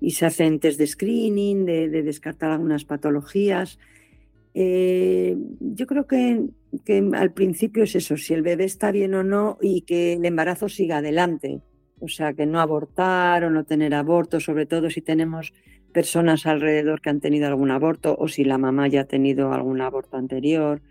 Y 0.00 0.12
se 0.12 0.26
hacen 0.26 0.60
test 0.60 0.78
de 0.78 0.86
screening, 0.86 1.64
de, 1.64 1.88
de 1.88 2.02
descartar 2.02 2.50
algunas 2.50 2.84
patologías. 2.84 3.78
Eh, 4.54 5.36
yo 5.60 5.86
creo 5.86 6.06
que, 6.06 6.46
que 6.84 7.10
al 7.14 7.32
principio 7.32 7.82
es 7.82 7.96
eso, 7.96 8.16
si 8.16 8.34
el 8.34 8.42
bebé 8.42 8.64
está 8.64 8.92
bien 8.92 9.14
o 9.14 9.24
no 9.24 9.58
y 9.60 9.82
que 9.82 10.14
el 10.14 10.24
embarazo 10.24 10.68
siga 10.68 10.98
adelante. 10.98 11.60
O 12.00 12.08
sea, 12.08 12.34
que 12.34 12.46
no 12.46 12.60
abortar 12.60 13.44
o 13.44 13.50
no 13.50 13.64
tener 13.64 13.94
aborto, 13.94 14.38
sobre 14.40 14.66
todo 14.66 14.90
si 14.90 15.00
tenemos 15.00 15.52
personas 15.92 16.44
alrededor 16.46 17.00
que 17.00 17.10
han 17.10 17.20
tenido 17.20 17.46
algún 17.46 17.70
aborto 17.70 18.16
o 18.18 18.28
si 18.28 18.44
la 18.44 18.58
mamá 18.58 18.88
ya 18.88 19.02
ha 19.02 19.04
tenido 19.06 19.52
algún 19.52 19.80
aborto 19.80 20.16
anterior. 20.16 20.82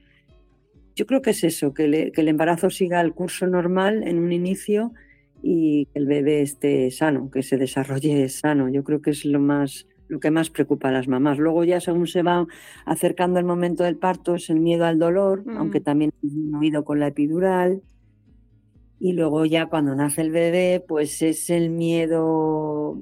Yo 0.95 1.05
creo 1.05 1.21
que 1.21 1.31
es 1.31 1.43
eso, 1.43 1.73
que, 1.73 1.87
le- 1.87 2.11
que 2.11 2.21
el 2.21 2.27
embarazo 2.27 2.69
siga 2.69 3.01
el 3.01 3.13
curso 3.13 3.47
normal 3.47 4.03
en 4.07 4.19
un 4.19 4.31
inicio 4.31 4.93
y 5.41 5.87
que 5.87 5.99
el 5.99 6.05
bebé 6.05 6.41
esté 6.41 6.89
sano, 6.91 7.29
que 7.31 7.43
se 7.43 7.57
desarrolle 7.57 8.29
sano. 8.29 8.69
Yo 8.69 8.83
creo 8.83 9.01
que 9.01 9.11
es 9.11 9.25
lo 9.25 9.39
más 9.39 9.87
lo 10.09 10.19
que 10.19 10.29
más 10.31 10.49
preocupa 10.51 10.89
a 10.89 10.91
las 10.91 11.07
mamás. 11.07 11.39
Luego 11.39 11.63
ya 11.63 11.79
según 11.79 12.05
se 12.07 12.21
va 12.21 12.45
acercando 12.85 13.39
el 13.39 13.45
momento 13.45 13.83
del 13.83 13.95
parto 13.97 14.35
es 14.35 14.49
el 14.51 14.59
miedo 14.59 14.85
al 14.85 14.99
dolor, 14.99 15.43
Mm. 15.45 15.57
aunque 15.57 15.79
también 15.79 16.11
ha 16.11 16.19
disminuido 16.21 16.83
con 16.85 16.99
la 16.99 17.07
epidural. 17.07 17.81
Y 18.99 19.13
luego 19.13 19.45
ya 19.45 19.65
cuando 19.67 19.95
nace 19.95 20.21
el 20.21 20.29
bebé, 20.31 20.83
pues 20.87 21.21
es 21.23 21.49
el 21.49 21.71
miedo, 21.71 23.01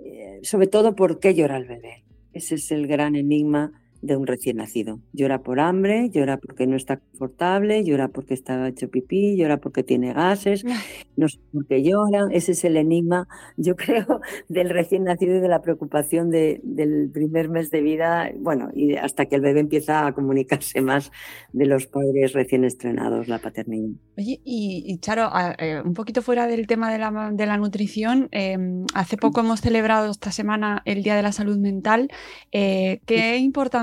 eh, 0.00 0.38
sobre 0.42 0.66
todo 0.68 0.94
por 0.94 1.18
qué 1.20 1.34
llora 1.34 1.56
el 1.58 1.66
bebé. 1.66 2.04
Ese 2.32 2.54
es 2.54 2.70
el 2.70 2.86
gran 2.86 3.16
enigma 3.16 3.72
de 4.06 4.16
un 4.16 4.26
recién 4.26 4.56
nacido. 4.58 5.00
Llora 5.12 5.42
por 5.42 5.60
hambre, 5.60 6.08
llora 6.10 6.38
porque 6.38 6.66
no 6.66 6.76
está 6.76 6.98
confortable, 6.98 7.84
llora 7.84 8.08
porque 8.08 8.34
está 8.34 8.66
hecho 8.68 8.88
pipí, 8.88 9.36
llora 9.36 9.58
porque 9.58 9.82
tiene 9.82 10.12
gases, 10.12 10.64
no 11.16 11.28
sé 11.28 11.38
por 11.52 11.66
qué 11.66 11.82
lloran. 11.82 12.30
Ese 12.32 12.52
es 12.52 12.64
el 12.64 12.76
enigma, 12.76 13.26
yo 13.56 13.76
creo, 13.76 14.20
del 14.48 14.70
recién 14.70 15.04
nacido 15.04 15.36
y 15.36 15.40
de 15.40 15.48
la 15.48 15.62
preocupación 15.62 16.30
de- 16.30 16.60
del 16.62 17.10
primer 17.12 17.48
mes 17.48 17.70
de 17.70 17.80
vida, 17.82 18.30
bueno, 18.38 18.70
y 18.74 18.94
hasta 18.96 19.26
que 19.26 19.36
el 19.36 19.42
bebé 19.42 19.60
empieza 19.60 20.06
a 20.06 20.12
comunicarse 20.14 20.80
más 20.80 21.10
de 21.52 21.66
los 21.66 21.86
padres 21.86 22.32
recién 22.32 22.64
estrenados, 22.64 23.28
la 23.28 23.38
paternidad. 23.38 23.90
Oye, 24.16 24.40
y, 24.44 24.84
y 24.86 24.98
Charo, 24.98 25.30
eh, 25.58 25.82
un 25.84 25.94
poquito 25.94 26.22
fuera 26.22 26.46
del 26.46 26.66
tema 26.66 26.92
de 26.92 26.98
la, 26.98 27.30
de 27.32 27.46
la 27.46 27.56
nutrición, 27.56 28.28
eh, 28.32 28.56
hace 28.94 29.16
poco 29.16 29.40
hemos 29.40 29.60
celebrado 29.60 30.10
esta 30.10 30.30
semana 30.30 30.82
el 30.84 31.02
Día 31.02 31.16
de 31.16 31.22
la 31.22 31.32
Salud 31.32 31.58
Mental. 31.58 32.08
Eh, 32.52 33.00
¿Qué 33.06 33.36
importancia 33.38 33.76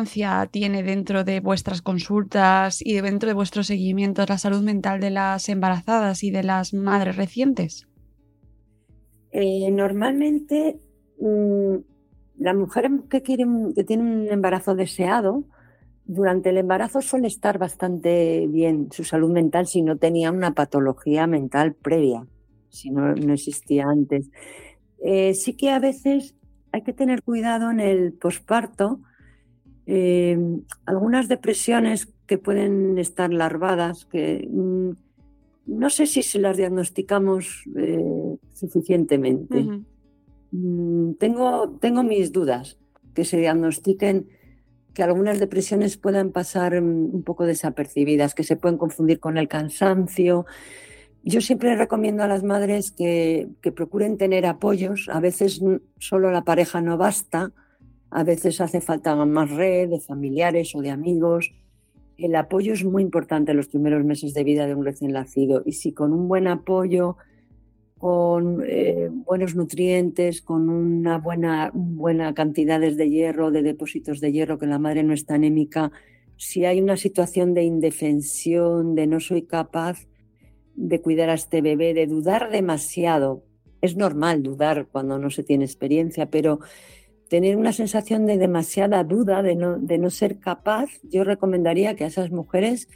tiene 0.52 0.84
dentro 0.84 1.24
de 1.24 1.40
vuestras 1.40 1.82
consultas 1.82 2.82
y 2.82 3.02
dentro 3.02 3.28
de 3.28 3.34
vuestros 3.34 3.68
seguimientos 3.68 4.30
la 4.30 4.38
salud 4.38 4.62
mental 4.62 5.00
de 5.00 5.10
las 5.10 5.50
embarazadas 5.50 6.24
y 6.24 6.32
de 6.32 6.44
las 6.44 6.74
madres 6.74 7.16
recientes? 7.16 7.88
Eh, 9.32 9.72
normalmente, 9.72 10.80
mm, 11.20 11.76
la 12.40 12.54
mujer 12.54 12.92
que, 13.10 13.22
quiere 13.22 13.46
un- 13.46 13.74
que 13.74 13.84
tiene 13.84 14.04
un 14.04 14.28
embarazo 14.30 14.76
deseado, 14.76 15.44
durante 16.06 16.50
el 16.50 16.58
embarazo 16.58 17.02
suele 17.02 17.28
estar 17.28 17.58
bastante 17.58 18.46
bien 18.48 18.90
su 18.92 19.04
salud 19.04 19.32
mental 19.32 19.68
si 19.68 19.82
no 19.82 19.98
tenía 19.98 20.32
una 20.32 20.54
patología 20.54 21.28
mental 21.28 21.76
previa, 21.76 22.28
si 22.70 22.92
no, 22.92 23.16
no 23.16 23.34
existía 23.34 23.86
antes. 23.88 24.30
Eh, 25.04 25.34
sí 25.34 25.54
que 25.56 25.72
a 25.72 25.80
veces 25.80 26.36
hay 26.72 26.82
que 26.84 26.94
tener 26.94 27.24
cuidado 27.24 27.72
en 27.72 27.80
el 27.80 28.14
posparto. 28.14 29.00
Eh, 29.86 30.38
algunas 30.86 31.28
depresiones 31.28 32.08
que 32.26 32.38
pueden 32.38 32.98
estar 32.98 33.34
larvadas, 33.34 34.06
que 34.06 34.48
mm, 34.50 34.92
no 35.66 35.90
sé 35.90 36.06
si 36.08 36.24
se 36.24 36.40
las 36.40 36.58
diagnosticamos 36.58 37.64
eh, 37.76 38.38
suficientemente. 38.54 39.60
Ujú. 39.60 39.86
Mm, 40.52 41.14
tengo, 41.16 41.78
tengo 41.82 42.04
mis 42.04 42.32
dudas 42.32 42.78
que 43.14 43.26
se 43.26 43.38
diagnostiquen 43.38 44.28
que 44.94 45.04
algunas 45.04 45.40
depresiones 45.40 45.98
puedan 45.98 46.32
pasar 46.32 46.80
mm, 46.80 47.16
un 47.16 47.24
poco 47.24 47.46
desapercibidas, 47.46 48.36
que 48.36 48.44
se 48.44 48.56
pueden 48.56 48.78
confundir 48.78 49.20
con 49.20 49.38
el 49.38 49.48
cansancio. 49.48 50.46
Yo 51.24 51.42
siempre 51.42 51.76
recomiendo 51.76 52.24
a 52.24 52.28
las 52.28 52.44
madres 52.44 52.92
que, 52.92 53.48
que 53.62 53.72
procuren 53.72 54.18
tener 54.18 54.46
apoyos. 54.46 55.10
A 55.12 55.20
veces 55.20 55.62
mm, 55.62 55.78
solo 55.98 56.32
la 56.32 56.44
pareja 56.44 56.82
no 56.82 56.98
basta, 56.98 57.52
a 58.14 58.24
veces 58.24 58.62
hace 58.62 58.80
falta 58.80 59.16
más 59.26 59.50
red 59.50 59.90
de 59.90 60.00
familiares 60.00 60.76
o 60.76 60.82
de 60.82 60.92
amigos. 60.92 61.52
El 62.16 62.36
apoyo 62.36 62.74
es 62.74 62.86
muy 62.86 63.02
importante 63.02 63.52
en 63.52 63.58
los 63.58 63.68
primeros 63.68 64.06
meses 64.06 64.36
de 64.36 64.44
vida 64.44 64.68
de 64.68 64.76
un 64.76 64.86
recién 64.86 65.14
nacido 65.14 65.64
y 65.66 65.74
si 65.74 65.94
con 65.94 66.14
un 66.14 66.28
buen 66.28 66.48
apoyo 66.48 67.18
con 67.98 68.62
eh, 68.68 69.10
buenos 69.12 69.56
nutrientes, 69.56 70.42
con 70.42 70.70
una 70.70 71.18
buena, 71.18 71.72
buena 71.74 72.34
cantidades 72.34 72.98
de 72.98 73.10
hierro, 73.10 73.50
de 73.50 73.64
depósitos 73.64 74.20
de 74.20 74.32
hierro, 74.32 74.60
que 74.60 74.68
la 74.68 74.78
madre 74.78 75.04
no 75.04 75.14
está 75.14 75.36
anémica, 75.36 75.92
si 76.36 76.66
hay 76.66 76.82
una 76.82 76.98
situación 76.98 77.54
de 77.54 77.64
indefensión, 77.64 78.94
de 78.94 79.08
no 79.08 79.22
soy 79.22 79.44
capaz 79.44 80.06
de 80.76 81.02
cuidar 81.02 81.30
a 81.30 81.36
este 81.36 81.62
bebé, 81.62 81.94
de 81.94 82.06
dudar 82.06 82.52
demasiado, 82.52 83.46
es 83.82 83.96
normal 83.96 84.44
dudar 84.44 84.88
cuando 84.92 85.18
no 85.18 85.30
se 85.30 85.44
tiene 85.44 85.64
experiencia, 85.64 86.30
pero 86.30 86.60
tener 87.30 87.58
una 87.58 87.74
sensación 87.74 88.26
de 88.26 88.38
demasiada 88.38 89.04
duda, 89.04 89.42
de 89.42 89.56
no, 89.56 89.78
de 89.78 89.98
no 89.98 90.10
ser 90.10 90.40
capaz, 90.40 90.90
yo 91.04 91.24
recomendaría 91.24 91.96
que 91.96 92.04
a 92.04 92.08
esas 92.08 92.32
mujeres 92.32 92.88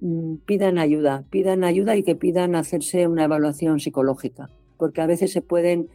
mm, 0.00 0.36
pidan 0.46 0.78
ayuda, 0.78 1.24
pidan 1.30 1.64
ayuda 1.64 1.96
y 1.96 2.02
que 2.02 2.14
pidan 2.14 2.54
hacerse 2.54 3.06
una 3.06 3.24
evaluación 3.24 3.80
psicológica, 3.80 4.50
porque 4.78 5.00
a 5.00 5.06
veces 5.06 5.32
se 5.32 5.42
pueden 5.42 5.88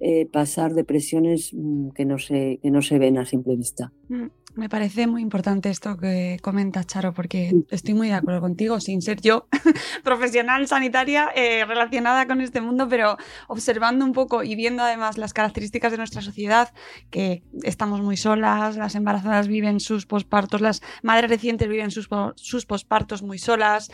eh, 0.00 0.26
pasar 0.26 0.74
depresiones 0.74 1.52
mm, 1.52 1.90
que, 1.90 2.04
no 2.04 2.18
se, 2.18 2.58
que 2.62 2.70
no 2.70 2.82
se 2.82 2.98
ven 2.98 3.18
a 3.18 3.26
simple 3.26 3.56
vista. 3.56 3.92
Mm, 4.08 4.26
me 4.54 4.68
parece 4.68 5.06
muy 5.06 5.22
importante 5.22 5.70
esto 5.70 5.96
que 5.96 6.38
comentas, 6.42 6.86
Charo, 6.86 7.12
porque 7.12 7.52
estoy 7.70 7.94
muy 7.94 8.08
de 8.08 8.14
acuerdo 8.14 8.40
contigo, 8.40 8.80
sin 8.80 9.02
ser 9.02 9.20
yo 9.20 9.46
profesional 10.04 10.66
sanitaria 10.66 11.30
eh, 11.34 11.64
relacionada 11.64 12.26
con 12.26 12.40
este 12.40 12.60
mundo, 12.60 12.88
pero 12.88 13.16
observando 13.48 14.04
un 14.04 14.12
poco 14.12 14.42
y 14.42 14.54
viendo 14.56 14.82
además 14.82 15.18
las 15.18 15.32
características 15.32 15.92
de 15.92 15.98
nuestra 15.98 16.22
sociedad, 16.22 16.72
que 17.10 17.42
estamos 17.62 18.00
muy 18.00 18.16
solas, 18.16 18.76
las 18.76 18.94
embarazadas 18.94 19.48
viven 19.48 19.80
sus 19.80 20.06
pospartos, 20.06 20.60
las 20.60 20.82
madres 21.02 21.30
recientes 21.30 21.68
viven 21.68 21.90
sus, 21.90 22.08
sus 22.36 22.66
pospartos 22.66 23.22
muy 23.22 23.38
solas 23.38 23.90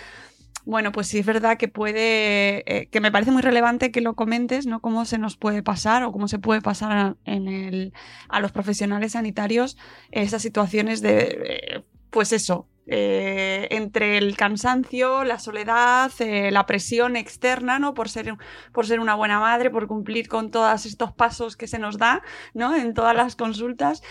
bueno, 0.67 0.91
pues 0.91 1.07
sí 1.07 1.19
es 1.19 1.27
verdad 1.27 1.57
que 1.57 1.69
puede, 1.69 2.65
eh, 2.67 2.89
que 2.89 3.01
me 3.01 3.13
parece 3.13 3.31
muy 3.31 3.41
relevante 3.41 3.93
que 3.93 4.01
lo 4.01 4.15
comentes, 4.15 4.67
¿no? 4.67 4.81
Cómo 4.81 5.05
se 5.05 5.17
nos 5.17 5.37
puede 5.37 5.63
pasar 5.63 6.03
o 6.03 6.11
cómo 6.11 6.27
se 6.27 6.41
puede 6.41 6.61
pasar 6.61 6.93
a, 6.93 7.17
en 7.25 7.47
el, 7.47 7.93
a 8.29 8.41
los 8.41 8.51
profesionales 8.51 9.13
sanitarios 9.13 9.79
esas 10.11 10.43
situaciones 10.43 11.03
de, 11.03 11.19
eh, 11.21 11.85
pues 12.11 12.33
eso, 12.33 12.69
eh, 12.89 13.69
entre 13.71 14.19
el 14.19 14.37
cansancio, 14.37 15.23
la 15.23 15.39
soledad, 15.39 16.11
la 16.19 16.67
presión 16.67 17.15
externa, 17.15 17.79
¿no? 17.79 17.95
Por 17.95 18.09
ser, 18.09 18.35
por 18.73 18.87
ser 18.87 18.99
una 18.99 19.15
buena 19.15 19.39
madre, 19.39 19.71
por 19.71 19.87
cumplir 19.87 20.27
con 20.27 20.51
todos 20.51 20.85
estos 20.85 21.13
pasos 21.13 21.57
que 21.57 21.69
se 21.69 21.79
nos 21.79 21.97
da, 21.97 22.23
¿no? 22.55 22.75
En 22.75 22.93
todas 22.93 23.15
las 23.15 23.37
consultas 23.37 24.03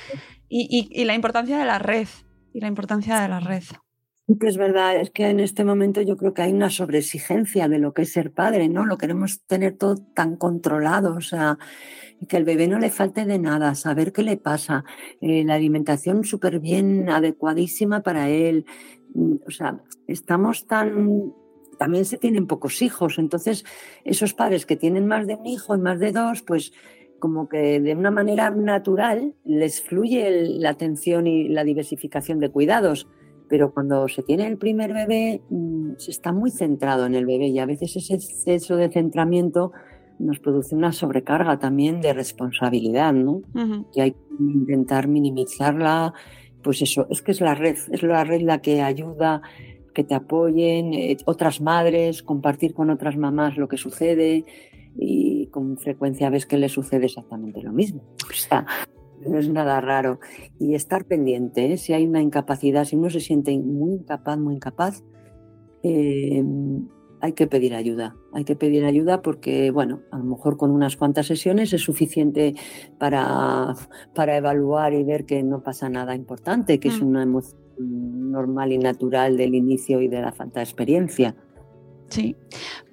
y, 0.47 0.87
y 0.89 1.03
la 1.03 1.15
importancia 1.15 1.57
de 1.57 1.65
la 1.65 1.79
red, 1.79 2.07
y 2.53 2.61
la 2.61 2.67
importancia 2.67 3.19
de 3.19 3.27
la 3.27 3.41
red. 3.41 3.63
Que 4.27 4.47
es 4.47 4.57
verdad, 4.57 4.99
es 4.99 5.11
que 5.11 5.29
en 5.29 5.39
este 5.39 5.63
momento 5.63 6.01
yo 6.01 6.17
creo 6.17 6.33
que 6.33 6.41
hay 6.41 6.51
una 6.51 6.71
sobreexigencia 6.71 7.67
de 7.67 7.77
lo 7.77 7.93
que 7.93 8.01
es 8.01 8.11
ser 8.11 8.31
padre, 8.31 8.69
¿no? 8.69 8.83
Lo 8.83 8.97
queremos 8.97 9.41
tener 9.45 9.77
todo 9.77 9.97
tan 9.97 10.35
controlado, 10.35 11.13
o 11.13 11.21
sea, 11.21 11.59
que 12.27 12.37
al 12.37 12.43
bebé 12.43 12.67
no 12.67 12.79
le 12.79 12.89
falte 12.89 13.25
de 13.25 13.37
nada, 13.37 13.75
saber 13.75 14.11
qué 14.11 14.23
le 14.23 14.37
pasa, 14.37 14.83
eh, 15.21 15.43
la 15.43 15.53
alimentación 15.53 16.23
súper 16.23 16.59
bien, 16.59 17.07
adecuadísima 17.07 18.01
para 18.01 18.27
él, 18.29 18.65
mm, 19.13 19.35
o 19.45 19.51
sea, 19.51 19.79
estamos 20.07 20.65
tan... 20.65 21.31
También 21.77 22.05
se 22.05 22.17
tienen 22.17 22.47
pocos 22.47 22.81
hijos, 22.81 23.19
entonces 23.19 23.63
esos 24.05 24.33
padres 24.33 24.65
que 24.65 24.77
tienen 24.77 25.05
más 25.05 25.27
de 25.27 25.35
un 25.35 25.45
hijo 25.45 25.75
y 25.75 25.79
más 25.79 25.99
de 25.99 26.13
dos, 26.13 26.41
pues 26.41 26.71
como 27.19 27.47
que 27.47 27.79
de 27.79 27.93
una 27.93 28.11
manera 28.11 28.49
natural 28.49 29.35
les 29.43 29.83
fluye 29.83 30.31
la 30.31 30.71
atención 30.71 31.27
y 31.27 31.49
la 31.49 31.63
diversificación 31.63 32.39
de 32.39 32.49
cuidados 32.49 33.07
pero 33.49 33.73
cuando 33.73 34.07
se 34.07 34.23
tiene 34.23 34.47
el 34.47 34.57
primer 34.57 34.93
bebé 34.93 35.41
mm, 35.49 35.93
se 35.97 36.11
está 36.11 36.31
muy 36.31 36.51
centrado 36.51 37.05
en 37.05 37.15
el 37.15 37.25
bebé 37.25 37.47
y 37.47 37.59
a 37.59 37.65
veces 37.65 37.95
ese 37.95 38.15
exceso 38.15 38.75
de 38.75 38.89
centramiento 38.89 39.71
nos 40.19 40.39
produce 40.39 40.75
una 40.75 40.91
sobrecarga 40.91 41.59
también 41.59 42.01
de 42.01 42.13
responsabilidad, 42.13 43.13
¿no? 43.13 43.41
Y 43.93 43.99
hay 43.99 44.11
que 44.11 44.19
intentar 44.39 45.07
minimizarla. 45.07 46.13
Pues 46.63 46.81
eso, 46.81 47.05
es 47.09 47.21
que 47.21 47.31
es 47.31 47.41
la 47.41 47.53
red, 47.53 47.75
es 47.91 48.01
la 48.01 48.23
red 48.23 48.41
la 48.41 48.61
que 48.61 48.81
ayuda, 48.81 49.41
que 49.93 50.03
te 50.03 50.15
apoyen, 50.15 50.93
eh, 50.93 51.17
otras 51.25 51.61
madres, 51.61 52.23
compartir 52.23 52.73
con 52.73 52.89
otras 52.89 53.17
mamás 53.17 53.57
lo 53.57 53.67
que 53.67 53.77
sucede 53.77 54.45
y 54.97 55.47
con 55.47 55.77
frecuencia 55.77 56.29
ves 56.29 56.45
que 56.45 56.57
le 56.57 56.69
sucede 56.69 57.05
exactamente 57.05 57.61
lo 57.61 57.71
mismo. 57.71 58.01
O 58.29 58.33
sea, 58.33 58.65
no 59.27 59.37
es 59.37 59.49
nada 59.49 59.81
raro. 59.81 60.19
Y 60.59 60.75
estar 60.75 61.05
pendiente, 61.05 61.73
¿eh? 61.73 61.77
si 61.77 61.93
hay 61.93 62.05
una 62.05 62.21
incapacidad, 62.21 62.85
si 62.85 62.95
uno 62.95 63.09
se 63.09 63.19
siente 63.19 63.57
muy 63.57 63.93
incapaz, 63.93 64.37
muy 64.37 64.55
incapaz, 64.55 65.03
em, 65.83 66.87
hay 67.21 67.33
que 67.33 67.47
pedir 67.47 67.73
ayuda. 67.73 68.15
Hay 68.33 68.43
que 68.43 68.55
pedir 68.55 68.85
ayuda 68.85 69.21
porque, 69.21 69.71
bueno, 69.71 70.01
a 70.11 70.17
lo 70.17 70.25
mejor 70.25 70.57
con 70.57 70.71
unas 70.71 70.95
cuantas 70.95 71.25
sesiones 71.27 71.73
es 71.73 71.81
suficiente 71.81 72.53
para, 72.99 73.73
para 74.13 74.37
evaluar 74.37 74.93
y 74.93 75.03
ver 75.03 75.25
que 75.25 75.41
no 75.43 75.63
pasa 75.63 75.89
nada 75.89 76.15
importante, 76.15 76.79
que 76.79 76.89
es 76.89 77.01
mm. 77.01 77.07
una 77.07 77.23
emoción 77.23 78.31
normal 78.31 78.71
y 78.73 78.77
natural 78.77 79.37
del 79.37 79.55
inicio 79.55 80.01
y 80.01 80.07
de 80.07 80.21
la 80.21 80.31
falta 80.31 80.59
de 80.59 80.65
experiencia. 80.65 81.35
Sí, 82.09 82.35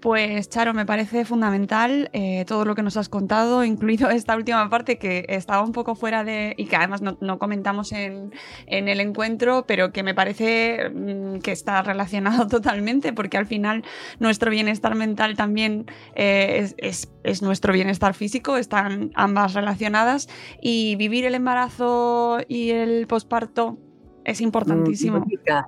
pues 0.01 0.49
Charo, 0.49 0.73
me 0.75 0.87
parece 0.87 1.25
fundamental 1.25 2.11
eh, 2.13 2.45
todo 2.47 2.65
lo 2.65 2.75
que 2.75 2.83
nos 2.83 2.97
has 2.97 3.09
contado, 3.09 3.63
incluido 3.65 4.11
esta 4.11 4.35
última 4.37 4.69
parte 4.69 4.99
que 4.99 5.27
estaba 5.29 5.63
un 5.63 5.73
poco 5.73 5.95
fuera 5.95 6.25
de 6.25 6.55
y 6.57 6.67
que 6.67 6.77
además 6.77 7.03
no, 7.03 7.39
comentamos 7.39 7.93
en, 7.93 8.33
el 8.67 9.01
encuentro, 9.01 9.65
pero 9.67 9.93
que 9.93 10.03
me 10.03 10.15
parece 10.15 10.91
mm, 10.91 11.39
que 11.39 11.53
está 11.53 11.83
relacionado 11.83 12.47
totalmente 12.49 13.13
porque 13.13 13.37
al 13.37 13.47
final 13.47 13.85
nuestro 14.19 14.51
bienestar 14.51 14.95
mental 14.95 15.37
también 15.37 15.87
eh, 16.15 16.73
es, 16.79 17.43
nuestro 17.43 17.73
bienestar 17.73 18.15
físico, 18.15 18.57
están 18.57 19.11
ambas 19.15 19.55
relacionadas 19.55 20.29
y 20.61 20.97
vivir 20.97 21.27
el 21.27 21.35
embarazo 21.35 22.39
y 22.49 22.71
el 22.71 23.07
posparto 23.07 23.79
es 24.25 24.41
importantísimo. 24.41 25.25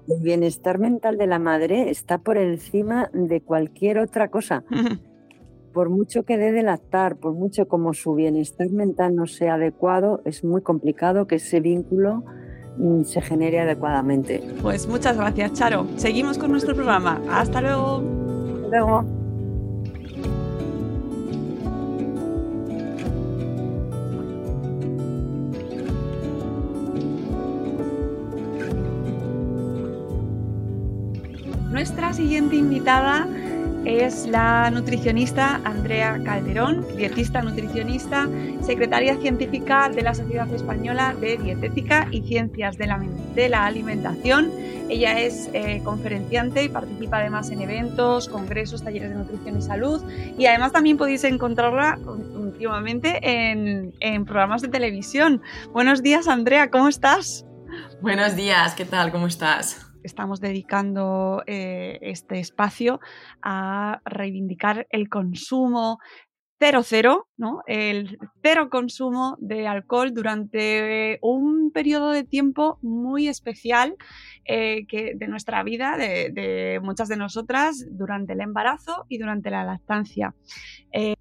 El 0.09 0.23
bienestar 0.23 0.79
mental 0.79 1.19
de 1.19 1.27
la 1.27 1.38
madre 1.38 1.90
está 1.90 2.19
por 2.19 2.38
encima 2.38 3.11
de 3.12 3.40
cualquier 3.40 3.99
otra 3.99 4.29
cosa. 4.29 4.64
por 5.75 5.90
mucho 5.90 6.23
que 6.23 6.38
dé 6.38 6.53
de 6.53 6.62
lactar, 6.62 7.17
por 7.17 7.35
mucho 7.35 7.67
como 7.67 7.93
su 7.93 8.14
bienestar 8.14 8.71
mental 8.71 9.17
no 9.17 9.27
sea 9.27 9.55
adecuado, 9.55 10.23
es 10.25 10.45
muy 10.45 10.62
complicado 10.62 11.27
que 11.27 11.35
ese 11.35 11.61
vínculo 11.61 12.23
mm, 12.79 13.03
se 13.03 13.21
genere 13.21 13.61
adecuadamente. 13.61 14.43
Pues 14.62 14.87
muchas 14.87 15.17
gracias, 15.17 15.53
Charo. 15.53 15.87
Seguimos 15.97 16.38
con 16.38 16.53
nuestro 16.53 16.75
programa. 16.75 17.21
Hasta 17.29 17.61
luego. 17.61 18.03
Hasta 18.64 18.69
luego. 18.69 19.23
Nuestra 31.85 32.14
siguiente 32.14 32.57
invitada 32.57 33.27
es 33.85 34.27
la 34.27 34.70
nutricionista 34.70 35.61
Andrea 35.64 36.18
Calderón, 36.25 36.87
dietista 36.97 37.42
nutricionista, 37.42 38.27
secretaria 38.62 39.18
científica 39.18 39.90
de 39.90 40.01
la 40.01 40.14
Sociedad 40.14 40.51
Española 40.55 41.14
de 41.20 41.37
Dietética 41.37 42.09
y 42.11 42.23
Ciencias 42.23 42.79
de 42.79 42.87
la, 42.87 43.66
Alimentación. 43.66 44.51
Ella 44.88 45.20
es 45.20 45.51
eh, 45.53 45.83
conferenciante 45.85 46.64
y 46.64 46.70
participa 46.70 47.18
además 47.18 47.51
en 47.51 47.61
eventos, 47.61 48.31
congresos, 48.31 48.83
talleres 48.83 49.11
de 49.11 49.16
nutrición 49.16 49.59
y 49.59 49.61
salud. 49.61 50.03
Y 50.38 50.47
además 50.47 50.73
también 50.73 50.97
podéis 50.97 51.23
encontrarla 51.25 51.99
últimamente 52.35 53.18
en, 53.23 53.92
en 54.01 54.25
programas 54.25 54.62
de 54.62 54.68
televisión. 54.68 55.42
Buenos 55.70 56.03
días, 56.03 56.29
Andrea, 56.29 56.70
¿cómo 56.70 56.88
estás? 56.88 57.44
Buenos 58.01 58.37
días, 58.37 58.73
¿qué 58.75 58.87
tal? 58.87 59.12
¿Cómo 59.12 59.27
estás? 59.27 59.84
Estamos 60.05 60.40
dedicando 60.40 61.43
eh, 61.47 61.99
este 62.03 62.38
espacio 62.38 63.01
a 63.43 64.01
reivindicar 64.05 64.87
el 64.90 65.09
consumo 65.09 65.99
cero 66.59 66.83
cero, 66.83 67.29
¿no? 67.37 67.62
El 67.67 68.19
cero 68.43 68.71
consumo 68.71 69.37
de 69.40 69.67
alcohol 69.67 70.14
durante 70.14 71.19
un 71.21 71.71
periodo 71.73 72.11
de 72.11 72.25
tiempo 72.25 72.79
muy 72.81 73.29
especial 73.29 73.97
eh, 74.45 74.87
que 74.87 75.14
de 75.14 75.29
nuestra 75.29 75.62
vida, 75.62 75.97
de, 75.97 76.81
muchas 76.83 77.09
de 77.09 77.17
nosotras, 77.17 77.85
durante 77.90 78.35
el 78.35 78.40
embarazo 78.40 79.05
y 79.09 79.19
durante 79.19 79.51
la 79.51 79.64
lactancia. 79.64 80.35
Eh, 80.93 81.13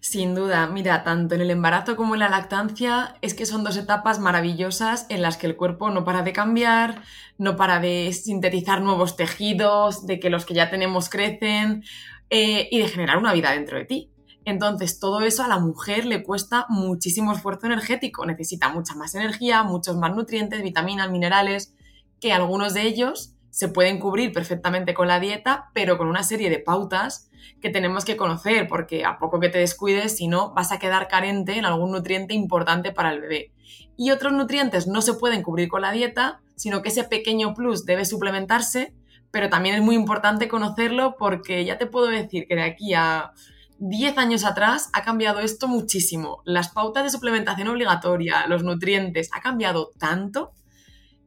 sin 0.00 0.34
duda, 0.34 0.66
mira, 0.66 1.04
tanto 1.04 1.34
en 1.34 1.42
el 1.42 1.50
embarazo 1.50 1.94
como 1.94 2.14
en 2.14 2.20
la 2.20 2.30
lactancia 2.30 3.16
es 3.20 3.34
que 3.34 3.44
son 3.44 3.64
dos 3.64 3.76
etapas 3.76 4.18
maravillosas 4.18 5.04
en 5.10 5.20
las 5.20 5.36
que 5.36 5.46
el 5.46 5.56
cuerpo 5.56 5.90
no 5.90 6.04
para 6.04 6.22
de 6.22 6.32
cambiar, 6.32 7.02
no 7.36 7.56
para 7.56 7.80
de 7.80 8.10
sintetizar 8.14 8.80
nuevos 8.80 9.16
tejidos, 9.16 10.06
de 10.06 10.18
que 10.18 10.30
los 10.30 10.46
que 10.46 10.54
ya 10.54 10.70
tenemos 10.70 11.10
crecen 11.10 11.84
eh, 12.30 12.66
y 12.70 12.78
de 12.78 12.88
generar 12.88 13.18
una 13.18 13.34
vida 13.34 13.52
dentro 13.52 13.76
de 13.76 13.84
ti. 13.84 14.10
Entonces, 14.46 14.98
todo 14.98 15.20
eso 15.20 15.42
a 15.42 15.48
la 15.48 15.58
mujer 15.58 16.06
le 16.06 16.22
cuesta 16.22 16.64
muchísimo 16.70 17.32
esfuerzo 17.32 17.66
energético, 17.66 18.24
necesita 18.24 18.70
mucha 18.70 18.94
más 18.94 19.14
energía, 19.14 19.62
muchos 19.64 19.96
más 19.96 20.14
nutrientes, 20.16 20.62
vitaminas, 20.62 21.10
minerales, 21.10 21.74
que 22.20 22.32
algunos 22.32 22.72
de 22.72 22.82
ellos 22.82 23.34
se 23.50 23.68
pueden 23.68 23.98
cubrir 23.98 24.32
perfectamente 24.32 24.94
con 24.94 25.08
la 25.08 25.20
dieta, 25.20 25.70
pero 25.74 25.98
con 25.98 26.08
una 26.08 26.22
serie 26.22 26.48
de 26.48 26.58
pautas 26.58 27.29
que 27.60 27.70
tenemos 27.70 28.04
que 28.04 28.16
conocer, 28.16 28.68
porque 28.68 29.04
a 29.04 29.18
poco 29.18 29.40
que 29.40 29.48
te 29.48 29.58
descuides, 29.58 30.16
si 30.16 30.28
no, 30.28 30.52
vas 30.54 30.72
a 30.72 30.78
quedar 30.78 31.08
carente 31.08 31.56
en 31.58 31.64
algún 31.64 31.92
nutriente 31.92 32.34
importante 32.34 32.92
para 32.92 33.12
el 33.12 33.20
bebé. 33.20 33.52
Y 33.96 34.10
otros 34.10 34.32
nutrientes 34.32 34.86
no 34.86 35.02
se 35.02 35.14
pueden 35.14 35.42
cubrir 35.42 35.68
con 35.68 35.82
la 35.82 35.92
dieta, 35.92 36.40
sino 36.56 36.82
que 36.82 36.88
ese 36.88 37.04
pequeño 37.04 37.54
plus 37.54 37.84
debe 37.84 38.04
suplementarse, 38.04 38.94
pero 39.30 39.48
también 39.48 39.74
es 39.74 39.82
muy 39.82 39.94
importante 39.94 40.48
conocerlo 40.48 41.16
porque 41.18 41.64
ya 41.64 41.78
te 41.78 41.86
puedo 41.86 42.06
decir 42.06 42.46
que 42.48 42.56
de 42.56 42.62
aquí 42.62 42.94
a 42.94 43.32
10 43.78 44.18
años 44.18 44.44
atrás 44.44 44.90
ha 44.92 45.02
cambiado 45.02 45.40
esto 45.40 45.68
muchísimo. 45.68 46.42
Las 46.44 46.68
pautas 46.68 47.04
de 47.04 47.10
suplementación 47.10 47.68
obligatoria, 47.68 48.46
los 48.46 48.62
nutrientes, 48.62 49.30
ha 49.32 49.40
cambiado 49.40 49.90
tanto 49.98 50.52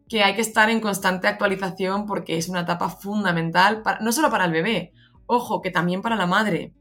que 0.08 0.24
hay 0.24 0.36
que 0.36 0.42
estar 0.42 0.70
en 0.70 0.80
constante 0.80 1.28
actualización 1.28 2.06
porque 2.06 2.38
es 2.38 2.50
una 2.50 2.62
etapa 2.62 2.90
fundamental, 2.90 3.82
no 4.02 4.12
solo 4.12 4.30
para 4.30 4.46
el 4.46 4.52
bebé, 4.52 4.94
ojo, 5.26 5.62
que 5.62 5.72
también 5.72 6.02
para 6.02 6.16
la 6.16 6.28
madre, 6.28 6.74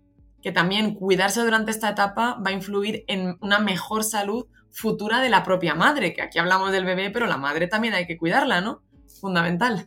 que 0.43 0.53
también 0.53 0.95
cuidarse 0.95 1.43
durante 1.43 1.71
esta 1.71 1.91
etapa 1.91 2.39
va 2.45 2.51
a 2.51 2.55
influir 2.55 3.05
en 3.07 3.37
una 3.41 3.59
mejor 3.59 4.05
salud 4.05 4.47
futura 4.71 5.21
de 5.21 5.31
la 5.31 5.43
propia 5.43 5.75
madre, 5.75 6.15
que 6.15 6.23
aquí 6.23 6.39
hablamos 6.39 6.73
del 6.73 6.85
bebé, 6.85 7.11
pero 7.11 7.27
la 7.27 7.37
madre 7.37 7.69
también 7.69 7.95
hay 7.95 8.07
que 8.07 8.17
cuidarla, 8.17 8.61
¿no? 8.61 8.83
Fundamental. 9.21 9.87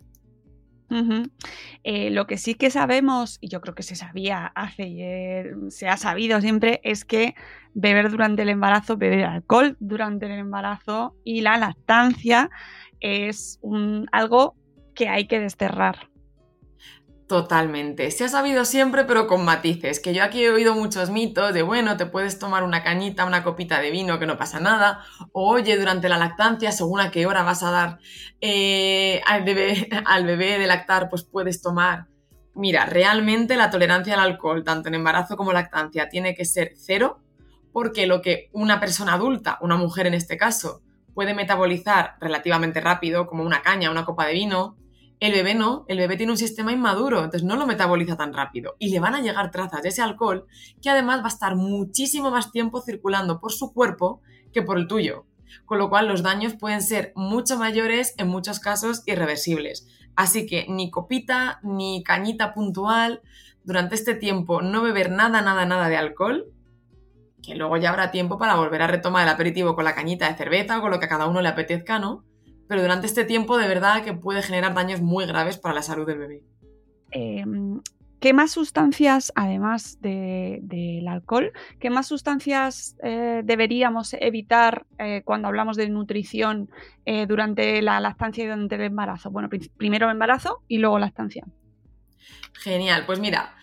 Eh, 1.84 2.10
lo 2.12 2.28
que 2.28 2.38
sí 2.38 2.56
que 2.56 2.70
sabemos, 2.70 3.38
y 3.42 3.50
yo 3.50 3.60
creo 3.60 3.76
que 3.76 3.84
se 3.84 3.96
sabía 3.96 4.46
hace 4.56 4.84
eh, 4.84 5.56
se 5.70 5.88
ha 5.88 5.98
sabido 5.98 6.40
siempre, 6.42 6.80
es 6.84 7.06
que 7.06 7.36
beber 7.74 8.12
durante 8.12 8.44
el 8.44 8.50
embarazo, 8.50 8.96
beber 8.96 9.26
alcohol 9.26 9.76
durante 9.80 10.28
el 10.28 10.34
embarazo 10.34 11.16
y 11.24 11.42
la 11.42 11.58
lactancia 11.58 12.50
es 13.00 13.60
algo 14.12 14.56
que 14.94 15.10
hay 15.10 15.28
que 15.28 15.40
desterrar. 15.40 16.10
Totalmente. 17.28 18.12
Se 18.12 18.24
ha 18.24 18.30
sabido 18.30 18.66
siempre, 18.66 19.04
pero 19.04 19.26
con 19.26 19.44
matices. 19.44 20.00
Que 20.00 20.14
yo 20.14 20.24
aquí 20.24 20.44
he 20.44 20.52
oído 20.52 20.76
muchos 20.76 21.10
mitos 21.10 21.56
de, 21.56 21.64
bueno, 21.64 21.98
te 21.98 22.06
puedes 22.06 22.38
tomar 22.38 22.64
una 22.64 22.84
cañita, 22.84 23.26
una 23.26 23.44
copita 23.44 23.82
de 23.82 23.90
vino, 23.90 24.20
que 24.20 24.28
no 24.28 24.38
pasa 24.38 24.60
nada. 24.60 25.04
O, 25.32 25.50
oye, 25.54 25.76
durante 25.76 26.08
la 26.08 26.20
lactancia, 26.20 26.72
según 26.72 27.00
a 27.00 27.10
qué 27.10 27.26
hora 27.26 27.42
vas 27.42 27.64
a 27.64 27.72
dar 27.72 27.98
eh, 28.42 29.22
al, 29.26 29.44
bebé, 29.44 29.90
al 30.06 30.26
bebé 30.26 30.60
de 30.60 30.68
lactar, 30.68 31.10
pues 31.10 31.24
puedes 31.24 31.64
tomar. 31.64 32.06
Mira, 32.54 32.86
realmente 32.86 33.58
la 33.58 33.72
tolerancia 33.72 34.14
al 34.14 34.20
alcohol, 34.20 34.64
tanto 34.64 34.90
en 34.90 34.96
embarazo 34.96 35.36
como 35.36 35.52
lactancia, 35.52 36.10
tiene 36.10 36.36
que 36.36 36.46
ser 36.46 36.74
cero, 36.78 37.22
porque 37.74 38.06
lo 38.06 38.22
que 38.22 38.50
una 38.54 38.80
persona 38.80 39.14
adulta, 39.14 39.58
una 39.62 39.78
mujer 39.78 40.06
en 40.06 40.14
este 40.14 40.38
caso, 40.38 40.84
puede 41.16 41.34
metabolizar 41.34 42.18
relativamente 42.22 42.82
rápido, 42.82 43.26
como 43.26 43.44
una 43.44 43.64
caña, 43.64 43.90
una 43.90 44.06
copa 44.06 44.28
de 44.28 44.34
vino, 44.34 44.78
el 45.20 45.32
bebé 45.32 45.56
no, 45.56 45.86
el 45.88 45.98
bebé 45.98 46.18
tiene 46.18 46.32
un 46.32 46.38
sistema 46.38 46.72
inmaduro, 46.72 47.20
entonces 47.20 47.44
no 47.44 47.56
lo 47.56 47.66
metaboliza 47.66 48.18
tan 48.18 48.34
rápido 48.34 48.76
y 48.80 48.90
le 48.90 49.00
van 49.00 49.16
a 49.16 49.22
llegar 49.22 49.52
trazas 49.52 49.82
de 49.82 49.90
ese 49.90 50.02
alcohol 50.02 50.46
que 50.82 50.90
además 50.90 51.22
va 51.22 51.26
a 51.26 51.30
estar 51.30 51.56
muchísimo 51.56 52.32
más 52.32 52.52
tiempo 52.52 52.82
circulando 52.82 53.40
por 53.40 53.52
su 53.52 53.74
cuerpo 53.74 54.22
que 54.52 54.62
por 54.62 54.78
el 54.78 54.88
tuyo, 54.88 55.26
con 55.66 55.78
lo 55.78 55.90
cual 55.90 56.08
los 56.08 56.24
daños 56.24 56.56
pueden 56.56 56.82
ser 56.82 57.14
mucho 57.16 57.58
mayores, 57.58 58.14
en 58.18 58.28
muchos 58.28 58.60
casos 58.60 59.04
irreversibles. 59.06 59.88
Así 60.16 60.46
que 60.48 60.66
ni 60.70 60.90
copita, 60.92 61.60
ni 61.64 62.04
cañita 62.04 62.54
puntual, 62.54 63.22
durante 63.64 63.96
este 63.96 64.16
tiempo 64.16 64.62
no 64.62 64.82
beber 64.82 65.12
nada, 65.12 65.42
nada, 65.42 65.66
nada 65.66 65.90
de 65.90 65.98
alcohol, 65.98 66.46
que 67.42 67.56
luego 67.56 67.78
ya 67.78 67.90
habrá 67.90 68.12
tiempo 68.12 68.38
para 68.38 68.56
volver 68.56 68.82
a 68.82 68.88
retomar 68.88 69.24
el 69.24 69.34
aperitivo 69.34 69.76
con 69.76 69.86
la 69.86 69.96
cañita 69.96 70.30
de 70.30 70.36
cerveza 70.36 70.78
o 70.78 70.82
con 70.82 70.92
lo 70.92 71.00
que 71.00 71.06
a 71.06 71.10
cada 71.10 71.28
uno 71.28 71.42
le 71.42 71.50
apetezca, 71.50 72.00
¿no? 72.00 72.24
Pero 72.68 72.82
durante 72.82 73.08
este 73.08 73.26
tiempo 73.26 73.58
de 73.58 73.68
verdad 73.68 74.04
que 74.04 74.14
puede 74.14 74.42
generar 74.42 74.74
daños 74.74 75.02
muy 75.02 75.26
graves 75.26 75.58
para 75.58 75.76
la 75.76 75.82
salud 75.82 76.06
del 76.06 76.20
bebé. 76.20 76.44
Em, 77.12 77.80
¿Qué 78.26 78.34
más 78.34 78.52
sustancias, 78.52 79.32
además 79.36 80.00
del 80.02 81.08
alcohol, 81.08 81.52
qué 81.80 81.92
más 81.92 82.08
sustancias 82.08 82.96
eh, 83.04 83.42
deberíamos 83.44 84.16
evitar 84.20 84.88
eh, 84.98 85.22
cuando 85.24 85.48
hablamos 85.48 85.78
de 85.78 85.90
nutrición 85.90 86.70
eh, 87.06 87.28
durante 87.28 87.84
la 87.84 88.00
lactancia 88.00 88.44
y 88.44 88.48
durante 88.48 88.76
el 88.76 88.82
embarazo? 88.82 89.30
Bueno, 89.30 89.48
primero 89.78 90.08
el 90.08 90.14
embarazo 90.14 90.64
y 90.68 90.80
luego 90.80 90.98
lactancia. 90.98 91.46
Genial, 92.54 93.06
pues 93.06 93.20
mira, 93.20 93.54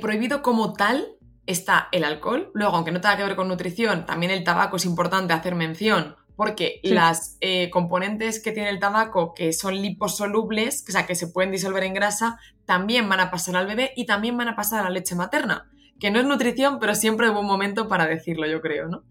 prohibido 0.00 0.40
como 0.40 0.72
tal 0.72 1.08
está 1.44 1.88
el 1.92 2.04
alcohol. 2.04 2.50
Luego, 2.54 2.76
aunque 2.76 2.92
no 2.92 3.00
tenga 3.02 3.18
que 3.18 3.24
ver 3.24 3.36
con 3.36 3.48
nutrición, 3.48 4.06
también 4.06 4.32
el 4.32 4.42
tabaco 4.42 4.76
es 4.76 4.86
importante 4.86 5.34
hacer 5.34 5.54
mención 5.54 6.16
porque 6.42 6.80
las 6.82 7.36
eh, 7.40 7.70
componentes 7.70 8.42
que 8.42 8.50
tiene 8.50 8.68
el 8.68 8.80
tabaco, 8.80 9.32
que 9.32 9.52
son 9.52 9.80
liposolubles, 9.80 10.84
o 10.88 10.90
sea, 10.90 11.06
que 11.06 11.14
se 11.14 11.28
pueden 11.28 11.52
disolver 11.52 11.84
en 11.84 11.94
grasa, 11.94 12.36
también 12.64 13.08
van 13.08 13.20
a 13.20 13.30
pasar 13.30 13.54
al 13.54 13.68
bebé 13.68 13.92
y 13.94 14.06
también 14.06 14.36
van 14.36 14.48
a 14.48 14.56
pasar 14.56 14.80
a 14.80 14.82
la 14.82 14.90
leche 14.90 15.14
materna, 15.14 15.70
que 16.00 16.10
no 16.10 16.18
es 16.18 16.26
nutrición, 16.26 16.80
pero 16.80 16.96
siempre 16.96 17.28
es 17.28 17.32
buen 17.32 17.46
momento 17.46 17.86
para 17.86 18.08
decirlo, 18.08 18.48
yo 18.48 18.60
creo, 18.60 18.88
¿no? 18.88 19.04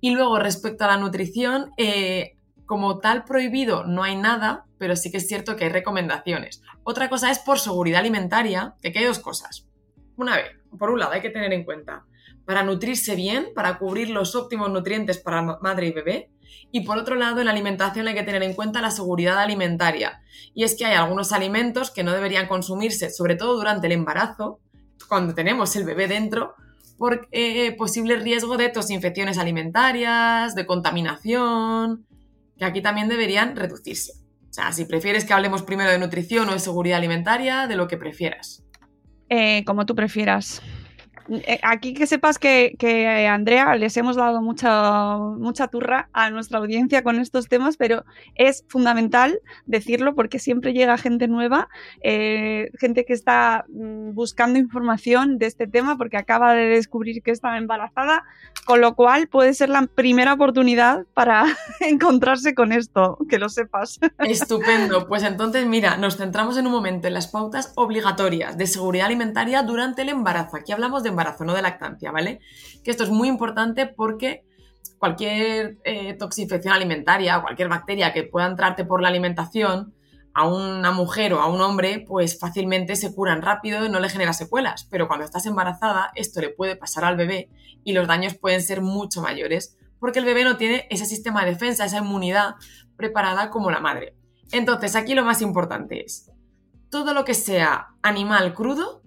Y 0.00 0.12
luego, 0.12 0.38
respecto 0.38 0.84
a 0.84 0.86
la 0.86 0.96
nutrición, 0.96 1.72
eh, 1.76 2.38
como 2.64 3.00
tal 3.00 3.24
prohibido 3.24 3.84
no 3.84 4.02
hay 4.02 4.16
nada, 4.16 4.64
pero 4.78 4.96
sí 4.96 5.10
que 5.10 5.18
es 5.18 5.28
cierto 5.28 5.56
que 5.56 5.64
hay 5.64 5.70
recomendaciones. 5.70 6.62
Otra 6.84 7.10
cosa 7.10 7.30
es 7.30 7.38
por 7.38 7.58
seguridad 7.58 8.00
alimentaria, 8.00 8.76
que 8.80 8.98
hay 8.98 9.04
dos 9.04 9.18
cosas. 9.18 9.68
Una 10.16 10.36
vez, 10.36 10.52
por 10.78 10.88
un 10.88 11.00
lado, 11.00 11.12
hay 11.12 11.20
que 11.20 11.28
tener 11.28 11.52
en 11.52 11.64
cuenta, 11.64 12.06
para 12.46 12.62
nutrirse 12.62 13.14
bien, 13.14 13.48
para 13.54 13.76
cubrir 13.76 14.08
los 14.08 14.34
óptimos 14.36 14.70
nutrientes 14.70 15.18
para 15.18 15.42
madre 15.42 15.88
y 15.88 15.92
bebé, 15.92 16.30
y 16.72 16.80
por 16.80 16.98
otro 16.98 17.14
lado, 17.14 17.40
en 17.40 17.46
la 17.46 17.52
alimentación 17.52 18.08
hay 18.08 18.14
que 18.14 18.22
tener 18.22 18.42
en 18.42 18.54
cuenta 18.54 18.80
la 18.80 18.90
seguridad 18.90 19.38
alimentaria. 19.38 20.20
Y 20.54 20.64
es 20.64 20.76
que 20.76 20.84
hay 20.84 20.94
algunos 20.94 21.32
alimentos 21.32 21.90
que 21.90 22.02
no 22.02 22.12
deberían 22.12 22.48
consumirse, 22.48 23.10
sobre 23.10 23.36
todo 23.36 23.56
durante 23.56 23.86
el 23.86 23.92
embarazo, 23.92 24.60
cuando 25.08 25.34
tenemos 25.34 25.74
el 25.76 25.84
bebé 25.84 26.08
dentro, 26.08 26.54
por 26.98 27.28
eh, 27.30 27.74
posible 27.76 28.16
riesgo 28.16 28.56
de 28.56 28.68
tosinfecciones 28.68 29.38
alimentarias, 29.38 30.54
de 30.54 30.66
contaminación, 30.66 32.06
que 32.58 32.64
aquí 32.64 32.80
también 32.82 33.08
deberían 33.08 33.54
reducirse. 33.54 34.12
O 34.48 34.52
sea, 34.52 34.72
si 34.72 34.86
prefieres 34.86 35.24
que 35.24 35.34
hablemos 35.34 35.62
primero 35.62 35.90
de 35.90 35.98
nutrición 35.98 36.48
o 36.48 36.52
de 36.52 36.58
seguridad 36.58 36.98
alimentaria, 36.98 37.66
de 37.66 37.76
lo 37.76 37.88
que 37.88 37.98
prefieras. 37.98 38.64
Eh, 39.28 39.64
como 39.66 39.84
tú 39.84 39.94
prefieras. 39.94 40.62
Eh, 41.28 41.58
aquí 41.62 41.94
que 41.94 42.06
sepas 42.06 42.38
que, 42.38 42.76
que, 42.78 43.26
Andrea 43.26 43.74
les 43.76 43.96
hemos 43.96 44.16
dado 44.16 44.40
mucha, 44.42 45.18
mucha 45.18 45.68
turra 45.68 46.08
a 46.12 46.30
nuestra 46.30 46.58
audiencia 46.58 47.02
con 47.02 47.18
estos 47.18 47.48
temas, 47.48 47.76
pero 47.76 48.04
es 48.34 48.64
fundamental 48.68 49.40
decirlo 49.66 50.14
porque 50.14 50.38
siempre 50.38 50.72
llega 50.72 50.96
gente 50.98 51.28
nueva, 51.28 51.68
eh, 52.00 52.70
gente 52.78 53.04
que 53.04 53.12
está 53.12 53.64
mm, 53.68 54.12
buscando 54.14 54.58
información 54.58 55.38
de 55.38 55.46
este 55.46 55.66
tema 55.66 55.96
porque 55.96 56.16
acaba 56.16 56.54
de 56.54 56.66
descubrir 56.66 57.22
que 57.22 57.32
está 57.32 57.56
embarazada, 57.58 58.24
con 58.66 58.80
lo 58.80 58.96
cual 58.96 59.28
puede 59.28 59.54
ser 59.54 59.68
la 59.68 59.86
primera 59.86 60.32
oportunidad 60.32 61.06
para 61.14 61.46
encontrarse 61.80 62.54
con 62.54 62.72
esto, 62.72 63.16
que 63.30 63.38
lo 63.38 63.48
sepas. 63.48 64.00
Estupendo, 64.18 65.06
pues 65.06 65.22
entonces 65.22 65.64
mira, 65.66 65.96
nos 65.96 66.16
centramos 66.16 66.56
en 66.58 66.66
un 66.66 66.72
momento 66.72 67.06
en 67.06 67.14
las 67.14 67.28
pautas 67.28 67.72
obligatorias 67.76 68.58
de 68.58 68.66
seguridad 68.66 69.06
alimentaria 69.06 69.62
durante 69.62 70.02
el 70.02 70.08
embarazo. 70.08 70.56
Aquí 70.56 70.72
hablamos 70.72 71.04
de 71.04 71.10
embarazo, 71.10 71.44
no 71.44 71.54
de 71.54 71.62
lactancia, 71.62 72.10
¿vale? 72.10 72.40
Que 72.82 72.90
esto 72.90 73.04
es 73.04 73.10
muy 73.10 73.28
importante 73.28 73.86
porque 73.86 74.42
cualquier 74.98 75.76
eh, 75.84 76.14
toxinfección 76.14 76.74
alimentaria 76.74 77.40
cualquier 77.40 77.68
bacteria 77.68 78.12
que 78.12 78.24
pueda 78.24 78.46
entrarte 78.46 78.84
por 78.84 79.00
la 79.00 79.08
alimentación 79.08 79.94
a 80.36 80.46
una 80.46 80.90
mujer 80.90 81.32
o 81.32 81.40
a 81.40 81.46
un 81.46 81.62
hombre, 81.62 82.04
pues 82.06 82.38
fácilmente 82.38 82.94
se 82.94 83.14
curan 83.14 83.40
rápido 83.40 83.86
y 83.86 83.88
no 83.88 84.00
le 84.00 84.10
genera 84.10 84.34
secuelas. 84.34 84.86
Pero 84.90 85.08
cuando 85.08 85.24
estás 85.24 85.46
embarazada, 85.46 86.12
esto 86.14 86.42
le 86.42 86.50
puede 86.50 86.76
pasar 86.76 87.06
al 87.06 87.16
bebé 87.16 87.48
y 87.84 87.94
los 87.94 88.06
daños 88.06 88.34
pueden 88.34 88.60
ser 88.60 88.82
mucho 88.82 89.22
mayores 89.22 89.78
porque 89.98 90.18
el 90.18 90.26
bebé 90.26 90.44
no 90.44 90.58
tiene 90.58 90.86
ese 90.90 91.06
sistema 91.06 91.42
de 91.42 91.52
defensa, 91.52 91.86
esa 91.86 92.00
inmunidad 92.00 92.56
preparada 92.98 93.48
como 93.48 93.70
la 93.70 93.80
madre. 93.80 94.14
Entonces, 94.52 94.94
aquí 94.94 95.14
lo 95.14 95.24
más 95.24 95.40
importante 95.40 96.04
es, 96.04 96.30
todo 96.90 97.14
lo 97.14 97.24
que 97.24 97.32
sea 97.32 97.94
animal 98.02 98.52
crudo 98.52 99.00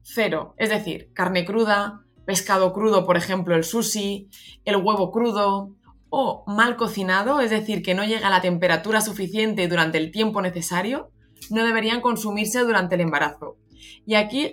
cero. 0.00 0.54
Es 0.56 0.70
decir, 0.70 1.12
carne 1.12 1.44
cruda, 1.44 2.00
pescado 2.24 2.72
crudo, 2.72 3.04
por 3.04 3.18
ejemplo, 3.18 3.54
el 3.54 3.64
sushi, 3.64 4.30
el 4.64 4.76
huevo 4.76 5.12
crudo, 5.12 5.74
o 6.14 6.44
mal 6.46 6.76
cocinado, 6.76 7.40
es 7.40 7.50
decir, 7.50 7.82
que 7.82 7.94
no 7.94 8.04
llega 8.04 8.26
a 8.26 8.30
la 8.30 8.42
temperatura 8.42 9.00
suficiente 9.00 9.66
durante 9.66 9.96
el 9.96 10.10
tiempo 10.10 10.42
necesario, 10.42 11.10
no 11.48 11.64
deberían 11.64 12.02
consumirse 12.02 12.60
durante 12.60 12.96
el 12.96 13.00
embarazo. 13.00 13.56
Y 14.04 14.16
aquí 14.16 14.50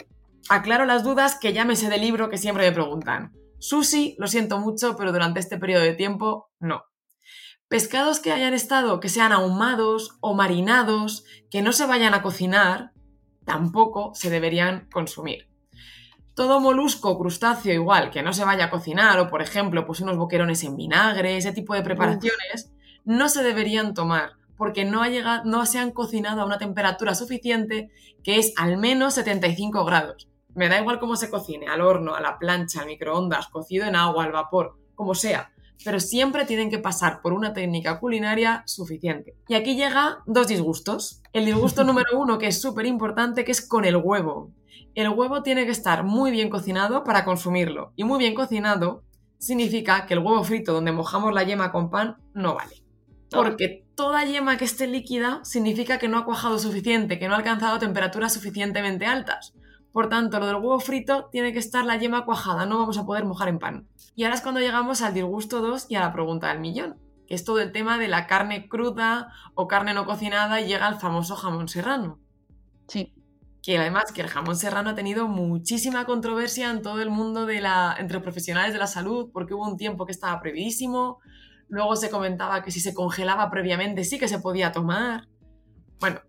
aclaro 0.47 0.85
las 0.85 1.03
dudas 1.03 1.37
que 1.37 1.51
ya 1.51 1.65
me 1.65 1.75
sé 1.75 1.89
del 1.89 1.99
libro 1.99 2.29
que 2.29 2.37
siempre 2.37 2.65
me 2.69 2.71
preguntan. 2.73 3.33
Sushi, 3.59 4.15
lo 4.17 4.27
siento 4.27 4.57
mucho, 4.59 4.95
pero 4.95 5.11
durante 5.11 5.41
este 5.41 5.57
periodo 5.57 5.83
de 5.83 5.95
tiempo, 5.95 6.49
no. 6.61 6.83
Pescados 7.67 8.21
que 8.21 8.31
hayan 8.31 8.53
estado, 8.53 9.01
que 9.01 9.09
sean 9.09 9.33
ahumados 9.33 10.17
o 10.21 10.33
marinados, 10.35 11.25
que 11.51 11.61
no 11.61 11.73
se 11.73 11.85
vayan 11.85 12.13
a 12.13 12.21
cocinar, 12.21 12.93
tampoco 13.43 14.13
se 14.15 14.29
deberían 14.29 14.87
consumir. 14.93 15.48
Todo 16.39 16.61
molusco, 16.61 17.19
crustáceo 17.19 17.73
igual, 17.73 18.11
que 18.11 18.23
no 18.23 18.31
se 18.31 18.45
vaya 18.45 18.63
a 18.63 18.69
cocinar, 18.69 19.19
o 19.19 19.27
por 19.27 19.41
ejemplo, 19.41 19.85
pues 19.85 19.99
unos 19.99 20.15
boquerones 20.15 20.63
en 20.63 20.77
vinagre, 20.77 21.35
ese 21.35 21.51
tipo 21.51 21.73
de 21.73 21.81
preparaciones, 21.81 22.71
no 23.03 23.27
se 23.27 23.43
deberían 23.43 23.93
tomar, 23.93 24.37
porque 24.55 24.85
no, 24.85 25.03
ha 25.03 25.09
llegado, 25.09 25.43
no 25.43 25.65
se 25.65 25.79
han 25.79 25.91
cocinado 25.91 26.39
a 26.39 26.45
una 26.45 26.57
temperatura 26.57 27.13
suficiente 27.13 27.91
que 28.23 28.37
es 28.37 28.53
al 28.55 28.77
menos 28.77 29.15
75 29.15 29.83
grados. 29.83 30.29
Me 30.55 30.69
da 30.69 30.79
igual 30.79 31.01
cómo 31.01 31.17
se 31.17 31.29
cocine, 31.29 31.67
al 31.67 31.81
horno, 31.81 32.15
a 32.15 32.21
la 32.21 32.39
plancha, 32.39 32.79
al 32.79 32.87
microondas, 32.87 33.49
cocido 33.49 33.85
en 33.85 33.97
agua, 33.97 34.23
al 34.23 34.31
vapor, 34.31 34.77
como 34.95 35.15
sea, 35.15 35.51
pero 35.83 35.99
siempre 35.99 36.45
tienen 36.45 36.69
que 36.69 36.79
pasar 36.79 37.21
por 37.21 37.33
una 37.33 37.53
técnica 37.53 37.99
culinaria 37.99 38.63
suficiente. 38.65 39.35
Y 39.49 39.55
aquí 39.55 39.75
llega 39.75 40.19
dos 40.25 40.47
disgustos. 40.47 41.21
El 41.33 41.43
disgusto 41.43 41.83
número 41.85 42.17
uno, 42.17 42.37
que 42.37 42.47
es 42.47 42.61
súper 42.61 42.85
importante, 42.85 43.43
que 43.43 43.51
es 43.51 43.59
con 43.59 43.83
el 43.83 43.97
huevo. 43.97 44.53
El 44.95 45.09
huevo 45.09 45.43
tiene 45.43 45.65
que 45.65 45.71
estar 45.71 46.03
muy 46.03 46.31
bien 46.31 46.49
cocinado 46.49 47.03
para 47.03 47.25
consumirlo. 47.25 47.93
Y 47.95 48.03
muy 48.03 48.19
bien 48.19 48.35
cocinado 48.35 49.03
significa 49.37 50.05
que 50.05 50.13
el 50.13 50.19
huevo 50.19 50.43
frito 50.43 50.73
donde 50.73 50.91
mojamos 50.91 51.33
la 51.33 51.43
yema 51.43 51.71
con 51.71 51.89
pan 51.89 52.17
no 52.33 52.55
vale. 52.55 52.83
Porque 53.31 53.85
toda 53.95 54.25
yema 54.25 54.57
que 54.57 54.65
esté 54.65 54.87
líquida 54.87 55.39
significa 55.43 55.99
que 55.99 56.07
no 56.07 56.17
ha 56.17 56.25
cuajado 56.25 56.57
suficiente, 56.59 57.19
que 57.19 57.27
no 57.27 57.35
ha 57.35 57.37
alcanzado 57.37 57.79
temperaturas 57.79 58.33
suficientemente 58.33 59.05
altas. 59.05 59.53
Por 59.91 60.09
tanto, 60.09 60.39
lo 60.39 60.47
del 60.47 60.55
huevo 60.55 60.79
frito 60.79 61.29
tiene 61.31 61.53
que 61.53 61.59
estar 61.59 61.85
la 61.85 61.97
yema 61.97 62.25
cuajada, 62.25 62.65
no 62.65 62.77
vamos 62.77 62.97
a 62.97 63.05
poder 63.05 63.25
mojar 63.25 63.49
en 63.49 63.59
pan. 63.59 63.87
Y 64.15 64.23
ahora 64.23 64.35
es 64.35 64.41
cuando 64.41 64.59
llegamos 64.59 65.01
al 65.01 65.13
disgusto 65.13 65.61
2 65.61 65.87
y 65.89 65.95
a 65.95 66.01
la 66.01 66.13
pregunta 66.13 66.49
del 66.49 66.59
millón, 66.59 66.97
que 67.27 67.35
es 67.35 67.43
todo 67.43 67.59
el 67.59 67.71
tema 67.71 67.97
de 67.97 68.07
la 68.07 68.27
carne 68.27 68.67
cruda 68.67 69.31
o 69.55 69.67
carne 69.67 69.93
no 69.93 70.05
cocinada 70.05 70.61
y 70.61 70.67
llega 70.67 70.87
al 70.87 70.99
famoso 70.99 71.35
jamón 71.35 71.67
serrano. 71.67 72.19
Sí. 72.87 73.13
Que 73.61 73.77
además 73.77 74.11
que 74.11 74.21
el 74.21 74.27
jamón 74.27 74.55
serrano 74.55 74.91
ha 74.91 74.95
tenido 74.95 75.27
muchísima 75.27 76.05
controversia 76.05 76.69
en 76.71 76.81
todo 76.81 77.01
el 77.01 77.09
mundo 77.09 77.45
de 77.45 77.61
la, 77.61 77.95
entre 77.99 78.19
profesionales 78.19 78.73
de 78.73 78.79
la 78.79 78.87
salud, 78.87 79.29
porque 79.33 79.53
hubo 79.53 79.67
un 79.67 79.77
tiempo 79.77 80.05
que 80.05 80.11
estaba 80.11 80.39
prohibidísimo, 80.39 81.19
luego 81.67 81.95
se 81.95 82.09
comentaba 82.09 82.63
que 82.63 82.71
si 82.71 82.79
se 82.79 82.93
congelaba 82.93 83.49
previamente 83.51 84.03
sí 84.03 84.17
que 84.17 84.27
se 84.27 84.39
podía 84.39 84.71
tomar. 84.71 85.27
Bueno, 85.99 86.21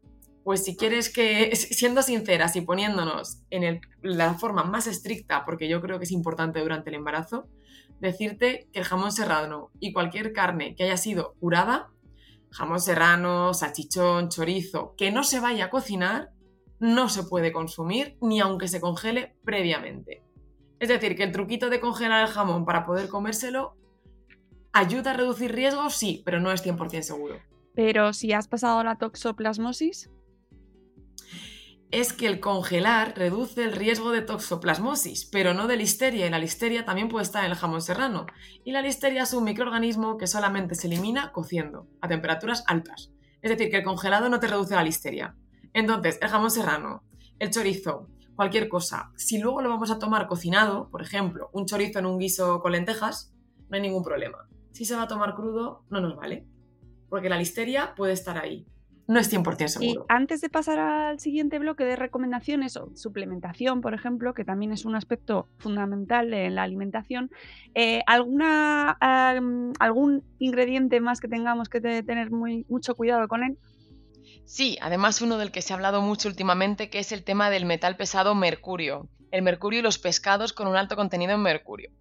pues 0.44 0.64
si 0.64 0.76
quieres 0.76 1.12
que, 1.12 1.54
siendo 1.54 2.02
sinceras 2.02 2.56
y 2.56 2.60
poniéndonos 2.62 3.42
en 3.50 3.80
la 4.02 4.34
forma 4.34 4.64
más 4.64 4.86
estricta, 4.86 5.44
porque 5.44 5.68
yo 5.68 5.80
creo 5.80 5.98
que 5.98 6.04
es 6.04 6.12
importante 6.12 6.60
durante 6.60 6.90
el 6.90 6.96
embarazo, 6.96 7.48
decirte 8.00 8.68
que 8.72 8.80
el 8.80 8.84
jamón 8.84 9.12
serrano 9.12 9.70
y 9.78 9.92
cualquier 9.92 10.32
carne 10.32 10.74
que 10.74 10.84
haya 10.84 10.96
sido 10.96 11.34
curada, 11.38 11.90
jamón 12.50 12.80
serrano, 12.80 13.54
salchichón, 13.54 14.28
chorizo, 14.28 14.94
que 14.96 15.10
no 15.10 15.22
se 15.22 15.40
vaya 15.40 15.66
a 15.66 15.70
cocinar, 15.70 16.30
no 16.80 17.08
se 17.08 17.22
puede 17.22 17.52
consumir 17.52 18.16
ni 18.20 18.40
aunque 18.40 18.68
se 18.68 18.80
congele 18.80 19.36
previamente. 19.44 20.22
Es 20.80 20.88
decir, 20.88 21.14
que 21.14 21.22
el 21.22 21.32
truquito 21.32 21.70
de 21.70 21.78
congelar 21.78 22.26
el 22.26 22.32
jamón 22.32 22.64
para 22.64 22.84
poder 22.84 23.08
comérselo 23.08 23.76
ayuda 24.72 25.12
a 25.12 25.14
reducir 25.14 25.52
riesgos, 25.52 25.94
sí, 25.94 26.22
pero 26.24 26.40
no 26.40 26.50
es 26.50 26.64
100% 26.64 27.02
seguro. 27.02 27.36
Pero 27.74 28.12
si 28.12 28.32
has 28.32 28.48
pasado 28.48 28.82
la 28.82 28.96
toxoplasmosis 28.96 30.10
es 31.90 32.12
que 32.12 32.26
el 32.26 32.38
congelar 32.38 33.14
reduce 33.16 33.64
el 33.64 33.72
riesgo 33.72 34.12
de 34.12 34.22
toxoplasmosis, 34.22 35.24
pero 35.26 35.54
no 35.54 35.66
de 35.66 35.76
listeria, 35.76 36.26
y 36.26 36.30
la 36.30 36.38
listeria 36.38 36.84
también 36.84 37.08
puede 37.08 37.24
estar 37.24 37.44
en 37.44 37.50
el 37.50 37.56
jamón 37.56 37.82
serrano. 37.82 38.26
Y 38.64 38.70
la 38.70 38.80
listeria 38.80 39.24
es 39.24 39.32
un 39.32 39.44
microorganismo 39.44 40.16
que 40.16 40.28
solamente 40.28 40.76
se 40.76 40.86
elimina 40.86 41.32
cociendo, 41.32 41.88
a 42.00 42.06
temperaturas 42.06 42.62
altas. 42.68 43.10
Es 43.42 43.50
decir, 43.50 43.70
que 43.70 43.78
el 43.78 43.84
congelado 43.84 44.28
no 44.28 44.38
te 44.38 44.46
reduce 44.46 44.74
la 44.76 44.84
listeria. 44.84 45.34
Entonces, 45.72 46.18
el 46.20 46.28
jamón 46.28 46.50
serrano, 46.50 47.02
el 47.38 47.50
chorizo, 47.50 48.08
cualquier 48.36 48.68
cosa, 48.68 49.12
si 49.16 49.38
luego 49.38 49.62
lo 49.62 49.68
vamos 49.68 49.90
a 49.90 49.98
tomar 49.98 50.26
cocinado, 50.26 50.88
por 50.90 51.02
ejemplo, 51.02 51.50
un 51.52 51.66
chorizo 51.66 51.98
en 51.98 52.06
un 52.06 52.18
guiso 52.18 52.60
con 52.60 52.72
lentejas, 52.72 53.32
no 53.68 53.76
hay 53.76 53.82
ningún 53.82 54.02
problema. 54.02 54.48
Si 54.72 54.84
se 54.84 54.96
va 54.96 55.02
a 55.02 55.08
tomar 55.08 55.34
crudo, 55.34 55.84
no 55.90 56.00
nos 56.00 56.16
vale, 56.16 56.46
porque 57.08 57.28
la 57.28 57.38
listeria 57.38 57.94
puede 57.94 58.12
estar 58.12 58.38
ahí 58.38 58.66
no 59.10 59.18
es 59.18 59.32
100% 59.32 59.66
seguro. 59.66 60.06
Y 60.08 60.12
antes 60.12 60.40
de 60.40 60.48
pasar 60.48 60.78
al 60.78 61.18
siguiente 61.18 61.58
bloque 61.58 61.84
de 61.84 61.96
recomendaciones 61.96 62.76
o 62.76 62.94
suplementación, 62.94 63.80
por 63.80 63.92
ejemplo, 63.92 64.34
que 64.34 64.44
también 64.44 64.70
es 64.70 64.84
un 64.84 64.94
aspecto 64.94 65.48
fundamental 65.58 66.32
en 66.32 66.54
la 66.54 66.62
alimentación, 66.62 67.28
eh, 67.74 68.02
¿alguna, 68.06 68.96
¿algún 69.80 70.22
ingrediente 70.38 71.00
más 71.00 71.20
que 71.20 71.26
tengamos 71.26 71.68
que 71.68 71.80
tener 71.80 72.30
muy, 72.30 72.64
mucho 72.68 72.94
cuidado 72.94 73.26
con 73.26 73.42
él? 73.42 73.58
Sí, 74.50 74.76
además 74.82 75.22
uno 75.22 75.38
del 75.38 75.52
que 75.52 75.62
se 75.62 75.72
ha 75.72 75.76
hablado 75.76 76.02
mucho 76.02 76.26
últimamente, 76.26 76.90
que 76.90 76.98
es 76.98 77.12
el 77.12 77.22
tema 77.22 77.50
del 77.50 77.66
metal 77.66 77.96
pesado 77.96 78.34
mercurio. 78.34 79.08
El 79.30 79.42
mercurio 79.42 79.78
y 79.78 79.82
los 79.82 80.00
pescados 80.00 80.52
con 80.52 80.66
un 80.66 80.74
alto 80.74 80.96
contenido 80.96 81.32
en 81.34 81.40
mercurio. 81.40 81.92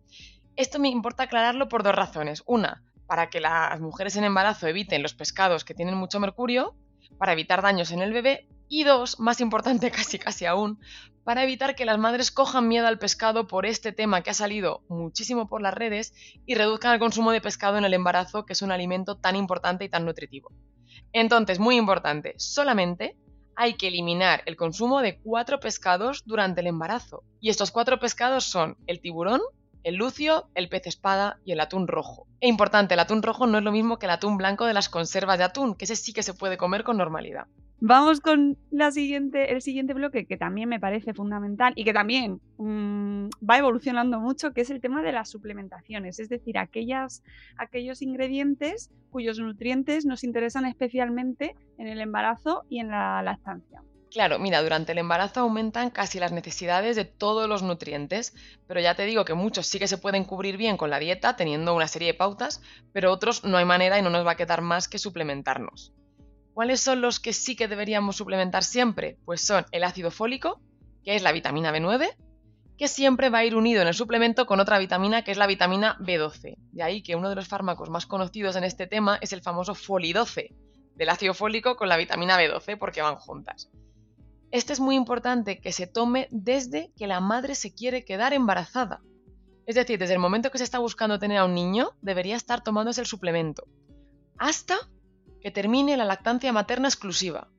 Esto 0.56 0.80
me 0.80 0.90
importa 0.90 1.22
aclararlo 1.22 1.70
por 1.70 1.84
dos 1.84 1.94
razones. 1.94 2.42
Una, 2.48 2.82
para 3.06 3.30
que 3.30 3.40
las 3.40 3.80
mujeres 3.80 4.16
en 4.16 4.24
embarazo 4.24 4.66
eviten 4.66 5.04
los 5.04 5.14
pescados 5.14 5.64
que 5.64 5.76
tienen 5.76 5.94
mucho 5.94 6.20
mercurio 6.20 6.74
para 7.20 7.34
evitar 7.34 7.62
daños 7.62 7.92
en 7.92 8.02
el 8.02 8.14
bebé 8.14 8.48
y 8.68 8.84
dos, 8.84 9.20
más 9.20 9.42
importante 9.42 9.92
casi 9.92 10.18
casi 10.18 10.48
aún, 10.48 10.80
para 11.24 11.44
evitar 11.44 11.76
que 11.76 11.86
las 11.86 12.00
madres 12.00 12.32
cojan 12.32 12.68
miedo 12.68 12.88
al 12.88 12.98
pescado 12.98 13.46
por 13.46 13.68
este 13.68 13.92
tema 13.92 14.24
que 14.24 14.32
ha 14.32 14.34
salido 14.34 14.82
muchísimo 14.90 15.48
por 15.48 15.62
las 15.62 15.76
redes 15.76 16.16
y 16.48 16.56
reduzcan 16.56 16.94
el 16.94 17.00
consumo 17.00 17.32
de 17.32 17.42
pescado 17.42 17.78
en 17.78 17.86
el 17.86 17.94
embarazo, 17.94 18.48
que 18.48 18.54
es 18.54 18.64
un 18.64 18.72
alimento 18.72 19.18
tan 19.18 19.36
importante 19.36 19.86
y 19.86 19.90
tan 19.90 20.04
nutritivo. 20.04 20.52
Entonces, 21.14 21.60
muy 21.60 21.78
importante, 21.78 22.34
solamente 22.38 23.18
hay 23.56 23.74
que 23.74 23.88
eliminar 23.90 24.42
el 24.46 24.56
consumo 24.56 25.02
de 25.02 25.20
cuatro 25.20 25.60
pescados 25.60 26.24
durante 26.26 26.62
el 26.62 26.68
embarazo. 26.68 27.24
Y 27.42 27.50
estos 27.50 27.72
cuatro 27.72 28.00
pescados 28.00 28.46
son 28.46 28.78
el 28.88 29.02
tiburón, 29.02 29.42
el 29.84 29.96
lucio, 29.96 30.50
el 30.56 30.70
pez 30.70 30.88
espada 30.88 31.40
y 31.44 31.52
el 31.52 31.60
atún 31.60 31.88
rojo. 31.88 32.28
E 32.42 32.48
importante, 32.48 32.94
el 32.94 33.00
atún 33.00 33.22
rojo 33.22 33.48
no 33.48 33.58
es 33.58 33.64
lo 33.64 33.72
mismo 33.72 34.00
que 34.00 34.06
el 34.06 34.12
atún 34.12 34.38
blanco 34.38 34.66
de 34.66 34.74
las 34.74 34.90
conservas 34.90 35.38
de 35.38 35.44
atún, 35.44 35.76
que 35.76 35.86
ese 35.86 35.96
sí 35.96 36.14
que 36.14 36.24
se 36.24 36.34
puede 36.34 36.58
comer 36.58 36.84
con 36.84 36.98
normalidad. 36.98 37.48
Vamos 37.82 38.20
con 38.20 38.58
el 38.72 38.92
siguiente 38.92 39.94
bloque 39.94 40.26
que 40.26 40.36
también 40.36 40.68
me 40.68 40.82
parece 40.82 41.14
fundamental 41.14 41.72
y 41.78 41.86
que 41.86 41.94
también 41.94 42.42
mm, 42.58 43.30
va 43.50 43.58
evolucionando 43.58 44.20
mucho, 44.20 44.52
que 44.52 44.62
es 44.62 44.70
el 44.70 44.82
tema 44.82 45.02
de 45.02 45.14
las 45.14 45.30
suplementaciones, 45.30 46.20
es 46.20 46.28
decir, 46.28 46.58
aquellos 46.58 47.22
ingredientes 48.02 48.92
cuyos 49.12 49.40
nutrientes 49.40 50.06
nos 50.06 50.26
interesan 50.26 50.66
especialmente 50.66 51.56
en 51.78 51.88
el 51.88 52.02
embarazo 52.02 52.66
y 52.70 52.80
en 52.80 52.90
la 52.90 53.24
lactancia. 53.24 53.82
Claro, 54.12 54.40
mira, 54.40 54.62
durante 54.62 54.92
el 54.92 54.98
embarazo 54.98 55.42
aumentan 55.42 55.92
casi 55.92 56.20
las 56.20 56.32
necesidades 56.32 56.96
de 56.96 57.06
todos 57.06 57.48
los 57.48 57.62
nutrientes, 57.62 58.34
pero 58.68 58.82
ya 58.82 58.96
te 58.96 59.06
digo 59.06 59.24
que 59.24 59.36
muchos 59.36 59.68
sí 59.68 59.78
que 59.78 59.88
se 59.88 60.00
pueden 60.00 60.26
cubrir 60.26 60.58
bien 60.58 60.78
con 60.78 60.90
la 60.90 61.00
dieta, 61.00 61.36
teniendo 61.36 61.76
una 61.76 61.88
serie 61.88 62.10
de 62.10 62.14
pautas, 62.16 62.62
pero 62.92 63.12
otros 63.12 63.44
no 63.44 63.58
hay 63.58 63.66
manera 63.66 64.00
y 64.00 64.02
no 64.02 64.10
nos 64.10 64.26
va 64.26 64.32
a 64.32 64.38
quedar 64.38 64.62
más 64.62 64.88
que 64.88 64.98
suplementarnos. 64.98 65.94
¿Cuáles 66.60 66.82
son 66.82 67.00
los 67.00 67.22
que 67.22 67.32
sí 67.32 67.56
que 67.56 67.70
deberíamos 67.70 68.18
suplementar 68.18 68.66
siempre? 68.66 69.18
Pues 69.24 69.40
son 69.40 69.66
el 69.72 69.86
ácido 69.86 70.12
fólico, 70.12 70.60
que 71.06 71.16
es 71.16 71.24
la 71.24 71.32
vitamina 71.32 71.72
B9, 71.72 72.14
que 72.78 72.90
siempre 72.90 73.30
va 73.30 73.38
a 73.38 73.46
ir 73.46 73.56
unido 73.56 73.82
en 73.82 73.88
el 73.88 73.94
suplemento 73.94 74.46
con 74.46 74.60
otra 74.60 74.78
vitamina 74.78 75.24
que 75.24 75.32
es 75.32 75.38
la 75.38 75.48
vitamina 75.48 75.98
B12. 76.00 76.58
De 76.74 76.84
ahí 76.84 77.02
que 77.02 77.16
uno 77.16 77.30
de 77.30 77.36
los 77.36 77.48
fármacos 77.48 77.90
más 77.90 78.06
conocidos 78.06 78.58
en 78.58 78.66
este 78.66 78.88
tema 78.88 79.18
es 79.22 79.32
el 79.32 79.42
famoso 79.42 79.74
Foli12, 79.74 80.54
del 80.96 81.08
ácido 81.08 81.34
fólico 81.34 81.78
con 81.78 81.88
la 81.88 81.96
vitamina 81.96 82.38
B12 82.38 82.78
porque 82.78 83.02
van 83.02 83.16
juntas. 83.16 83.70
Este 84.52 84.74
es 84.74 84.82
muy 84.82 84.96
importante 84.96 85.62
que 85.62 85.72
se 85.72 85.88
tome 85.88 86.28
desde 86.30 86.92
que 86.98 87.08
la 87.08 87.22
madre 87.22 87.56
se 87.56 87.74
quiere 87.74 88.04
quedar 88.04 88.34
embarazada. 88.34 89.00
Es 89.66 89.76
decir, 89.76 89.98
desde 89.98 90.16
el 90.16 90.20
momento 90.20 90.52
que 90.52 90.58
se 90.58 90.66
está 90.66 90.80
buscando 90.80 91.20
tener 91.20 91.38
a 91.38 91.46
un 91.46 91.56
niño, 91.56 91.92
debería 92.02 92.36
estar 92.36 92.62
tomándose 92.62 93.00
el 93.00 93.08
suplemento. 93.08 93.64
Hasta 94.38 94.76
que 95.42 95.52
termine 95.52 95.98
la 95.98 96.06
lactancia 96.06 96.52
materna 96.54 96.88
exclusiva. 96.88 97.50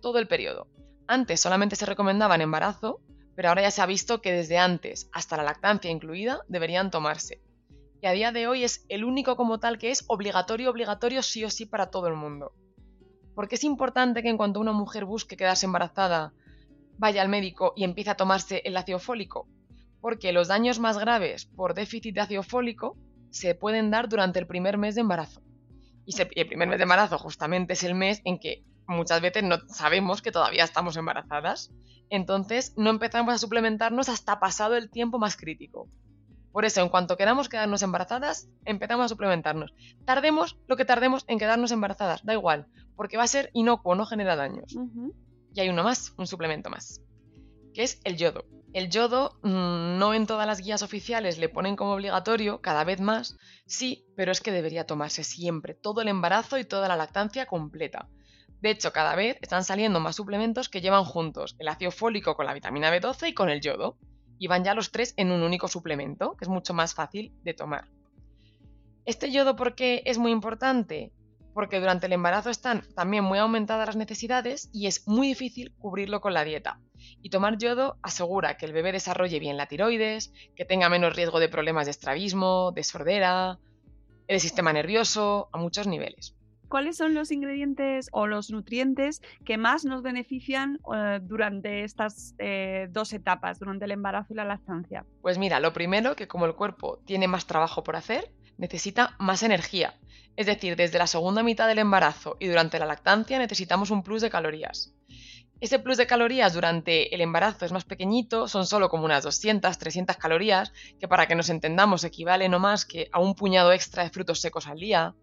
Todo 0.00 0.18
el 0.18 0.28
periodo. 0.28 0.66
Antes 1.06 1.40
solamente 1.40 1.76
se 1.76 1.86
recomendaba 1.86 2.34
en 2.34 2.42
embarazo, 2.42 3.00
pero 3.34 3.48
ahora 3.48 3.62
ya 3.62 3.70
se 3.70 3.82
ha 3.82 3.86
visto 3.86 4.20
que 4.20 4.32
desde 4.32 4.58
antes 4.58 5.08
hasta 5.12 5.36
la 5.36 5.42
lactancia 5.42 5.90
incluida 5.90 6.42
deberían 6.48 6.90
tomarse. 6.90 7.42
Y 8.02 8.06
a 8.06 8.12
día 8.12 8.32
de 8.32 8.46
hoy 8.46 8.64
es 8.64 8.86
el 8.88 9.04
único 9.04 9.36
como 9.36 9.60
tal 9.60 9.78
que 9.78 9.90
es 9.90 10.04
obligatorio, 10.08 10.70
obligatorio 10.70 11.22
sí 11.22 11.44
o 11.44 11.50
sí 11.50 11.66
para 11.66 11.90
todo 11.90 12.06
el 12.06 12.14
mundo. 12.14 12.52
Porque 13.34 13.56
es 13.56 13.64
importante 13.64 14.22
que 14.22 14.30
en 14.30 14.36
cuanto 14.36 14.60
una 14.60 14.72
mujer 14.72 15.04
busque 15.04 15.36
quedarse 15.36 15.66
embarazada, 15.66 16.32
vaya 16.98 17.22
al 17.22 17.28
médico 17.28 17.72
y 17.76 17.84
empiece 17.84 18.10
a 18.10 18.16
tomarse 18.16 18.62
el 18.64 18.76
ácido 18.76 18.98
fólico. 18.98 19.48
Porque 20.00 20.32
los 20.32 20.48
daños 20.48 20.78
más 20.78 20.98
graves 20.98 21.44
por 21.44 21.74
déficit 21.74 22.14
de 22.14 22.20
ácido 22.22 22.42
fólico 22.42 22.96
se 23.30 23.54
pueden 23.54 23.90
dar 23.90 24.08
durante 24.08 24.38
el 24.38 24.46
primer 24.46 24.78
mes 24.78 24.94
de 24.94 25.02
embarazo. 25.02 25.42
Y, 26.06 26.20
el 26.20 26.46
primer 26.46 26.68
mes 26.68 26.78
de 26.78 26.84
embarazo 26.84 27.18
justamente 27.18 27.74
es 27.74 27.84
el 27.84 27.94
mes 27.94 28.20
en 28.24 28.38
que 28.38 28.64
muchas 28.86 29.20
veces 29.20 29.42
no 29.44 29.58
sabemos 29.68 30.22
que 30.22 30.32
todavía 30.32 30.64
estamos 30.64 30.96
embarazadas. 30.96 31.72
Entonces 32.08 32.74
no 32.76 32.90
empezamos 32.90 33.34
a 33.34 33.38
suplementarnos 33.38 34.08
hasta 34.08 34.40
pasado 34.40 34.76
el 34.76 34.90
tiempo 34.90 35.18
más 35.18 35.36
crítico. 35.36 35.88
Por 36.52 36.64
eso, 36.64 36.80
en 36.80 36.88
cuanto 36.88 37.16
queramos 37.16 37.48
quedarnos 37.48 37.82
embarazadas, 37.82 38.48
empezamos 38.64 39.06
a 39.06 39.08
suplementarnos. 39.08 39.72
Tardemos 40.04 40.58
lo 40.66 40.76
que 40.76 40.84
tardemos 40.84 41.24
en 41.28 41.38
quedarnos 41.38 41.70
embarazadas, 41.70 42.24
da 42.24 42.32
igual, 42.32 42.66
porque 42.96 43.16
va 43.16 43.22
a 43.22 43.28
ser 43.28 43.50
inocuo, 43.52 43.94
no 43.94 44.04
genera 44.04 44.34
daños. 44.34 44.76
Y 45.54 45.60
hay 45.60 45.68
uno 45.68 45.84
más, 45.84 46.12
un 46.16 46.26
suplemento 46.26 46.68
más. 46.68 47.00
que 47.72 47.84
es 47.84 48.00
el 48.02 48.16
yodo. 48.16 48.44
El 48.72 48.88
yodo 48.88 49.38
mm, 49.42 49.98
no 49.98 50.14
en 50.14 50.26
todas 50.26 50.46
las 50.46 50.60
guías 50.60 50.82
oficiales 50.82 51.38
le 51.38 51.48
ponen 51.48 51.74
como 51.74 51.92
obligatorio, 51.92 52.60
cada 52.60 52.84
vez 52.84 53.00
más, 53.00 53.36
sí, 53.66 54.06
pero 54.16 54.30
es 54.30 54.40
que 54.40 54.52
debería 54.52 54.86
tomarse 54.86 55.24
siempre, 55.24 55.74
todo 55.74 56.02
el 56.02 56.08
embarazo 56.08 56.56
y 56.56 56.64
toda 56.64 56.86
la 56.86 56.96
lactancia 56.96 57.46
completa. 57.46 58.08
De 58.60 58.70
hecho, 58.70 58.92
cada 58.92 59.16
vez 59.16 59.38
están 59.40 59.64
saliendo 59.64 59.98
más 60.00 60.16
suplementos 60.16 60.68
que 60.68 60.80
llevan 60.80 61.04
juntos 61.04 61.56
el 61.58 61.68
ácido 61.68 61.90
fólico 61.90 62.36
con 62.36 62.46
la 62.46 62.54
vitamina 62.54 62.94
B12 62.94 63.30
y 63.30 63.34
con 63.34 63.48
el 63.48 63.60
yodo. 63.60 63.96
Y 64.38 64.46
van 64.46 64.64
ya 64.64 64.74
los 64.74 64.90
tres 64.90 65.14
en 65.16 65.32
un 65.32 65.42
único 65.42 65.68
suplemento, 65.68 66.36
que 66.36 66.44
es 66.44 66.48
mucho 66.48 66.72
más 66.72 66.94
fácil 66.94 67.34
de 67.42 67.54
tomar. 67.54 67.88
¿Este 69.04 69.30
yodo 69.30 69.56
por 69.56 69.74
qué 69.74 70.02
es 70.06 70.18
muy 70.18 70.30
importante? 70.30 71.12
Porque 71.52 71.80
durante 71.80 72.06
el 72.06 72.12
embarazo 72.12 72.50
están 72.50 72.82
también 72.94 73.24
muy 73.24 73.38
aumentadas 73.38 73.88
las 73.88 73.96
necesidades 73.96 74.70
y 74.72 74.86
es 74.86 75.06
muy 75.08 75.28
difícil 75.28 75.74
cubrirlo 75.78 76.20
con 76.20 76.32
la 76.32 76.44
dieta. 76.44 76.80
Y 77.22 77.30
tomar 77.30 77.58
yodo 77.58 77.96
asegura 78.02 78.56
que 78.56 78.66
el 78.66 78.72
bebé 78.72 78.92
desarrolle 78.92 79.38
bien 79.38 79.56
la 79.56 79.66
tiroides, 79.66 80.32
que 80.56 80.64
tenga 80.64 80.88
menos 80.88 81.16
riesgo 81.16 81.40
de 81.40 81.48
problemas 81.48 81.86
de 81.86 81.92
estrabismo, 81.92 82.72
de 82.72 82.84
sordera, 82.84 83.58
el 84.28 84.40
sistema 84.40 84.72
nervioso, 84.72 85.48
a 85.52 85.58
muchos 85.58 85.86
niveles. 85.86 86.36
¿Cuáles 86.70 86.96
son 86.96 87.14
los 87.14 87.32
ingredientes 87.32 88.08
o 88.12 88.28
los 88.28 88.50
nutrientes 88.50 89.22
que 89.44 89.58
más 89.58 89.84
nos 89.84 90.02
benefician 90.02 90.78
eh, 90.94 91.18
durante 91.20 91.82
estas 91.82 92.36
eh, 92.38 92.86
dos 92.92 93.12
etapas, 93.12 93.58
durante 93.58 93.86
el 93.86 93.90
embarazo 93.90 94.34
y 94.34 94.36
la 94.36 94.44
lactancia? 94.44 95.04
Pues 95.20 95.36
mira, 95.36 95.58
lo 95.58 95.72
primero 95.72 96.14
que 96.14 96.28
como 96.28 96.46
el 96.46 96.54
cuerpo 96.54 97.00
tiene 97.04 97.26
más 97.26 97.48
trabajo 97.48 97.82
por 97.82 97.96
hacer, 97.96 98.30
necesita 98.56 99.16
más 99.18 99.42
energía. 99.42 99.98
Es 100.36 100.46
decir, 100.46 100.76
desde 100.76 100.98
la 100.98 101.08
segunda 101.08 101.42
mitad 101.42 101.66
del 101.66 101.80
embarazo 101.80 102.36
y 102.38 102.46
durante 102.46 102.78
la 102.78 102.86
lactancia 102.86 103.40
necesitamos 103.40 103.90
un 103.90 104.04
plus 104.04 104.22
de 104.22 104.30
calorías. 104.30 104.94
Ese 105.60 105.78
plus 105.78 105.98
de 105.98 106.06
calorías 106.06 106.54
durante 106.54 107.14
el 107.14 107.20
embarazo 107.20 107.66
es 107.66 107.72
más 107.72 107.84
pequeñito, 107.84 108.48
son 108.48 108.66
solo 108.66 108.88
como 108.88 109.04
unas 109.04 109.24
200, 109.24 109.76
300 109.76 110.16
calorías, 110.16 110.72
que 110.98 111.06
para 111.06 111.26
que 111.26 111.34
nos 111.34 111.50
entendamos 111.50 112.02
equivale 112.04 112.48
no 112.48 112.58
más 112.58 112.86
que 112.86 113.10
a 113.12 113.20
un 113.20 113.34
puñado 113.34 113.70
extra 113.72 114.02
de 114.02 114.10
frutos 114.10 114.40
secos 114.40 114.66
al 114.66 114.78
día, 114.78 115.14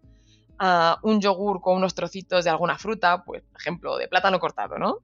a 0.58 0.98
un 1.02 1.20
yogur 1.20 1.60
con 1.60 1.76
unos 1.76 1.94
trocitos 1.94 2.44
de 2.44 2.50
alguna 2.50 2.78
fruta, 2.78 3.24
pues 3.24 3.42
por 3.42 3.60
ejemplo 3.60 3.96
de 3.96 4.06
plátano 4.06 4.38
cortado, 4.38 4.78
¿no? 4.78 4.98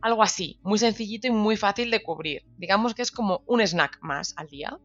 Algo 0.00 0.22
así, 0.22 0.58
muy 0.62 0.78
sencillito 0.78 1.26
y 1.26 1.30
muy 1.30 1.58
fácil 1.58 1.90
de 1.90 2.02
cubrir. 2.02 2.42
Digamos 2.56 2.94
que 2.94 3.02
es 3.02 3.12
como 3.12 3.42
un 3.46 3.60
snack 3.60 3.98
más 4.00 4.32
al 4.36 4.48
día. 4.48 4.78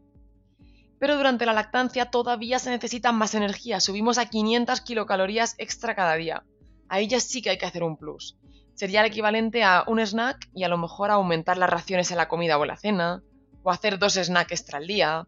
Pero 1.00 1.16
durante 1.16 1.46
la 1.46 1.54
lactancia 1.54 2.10
todavía 2.10 2.58
se 2.58 2.70
necesita 2.70 3.10
más 3.12 3.34
energía, 3.34 3.80
subimos 3.80 4.18
a 4.18 4.26
500 4.26 4.82
kilocalorías 4.82 5.54
extra 5.58 5.94
cada 5.94 6.14
día. 6.14 6.44
Ahí 6.88 7.06
ya 7.06 7.20
sí 7.20 7.42
que 7.42 7.50
hay 7.50 7.58
que 7.58 7.66
hacer 7.66 7.82
un 7.82 7.96
plus. 7.96 8.38
Sería 8.74 9.00
el 9.00 9.06
equivalente 9.06 9.64
a 9.64 9.84
un 9.86 9.98
snack 9.98 10.48
y 10.54 10.64
a 10.64 10.68
lo 10.68 10.78
mejor 10.78 11.10
aumentar 11.10 11.58
las 11.58 11.70
raciones 11.70 12.10
en 12.10 12.16
la 12.16 12.28
comida 12.28 12.58
o 12.58 12.64
la 12.64 12.76
cena, 12.76 13.22
o 13.62 13.70
hacer 13.70 13.98
dos 13.98 14.14
snacks 14.14 14.52
extra 14.52 14.78
al 14.78 14.86
día, 14.86 15.26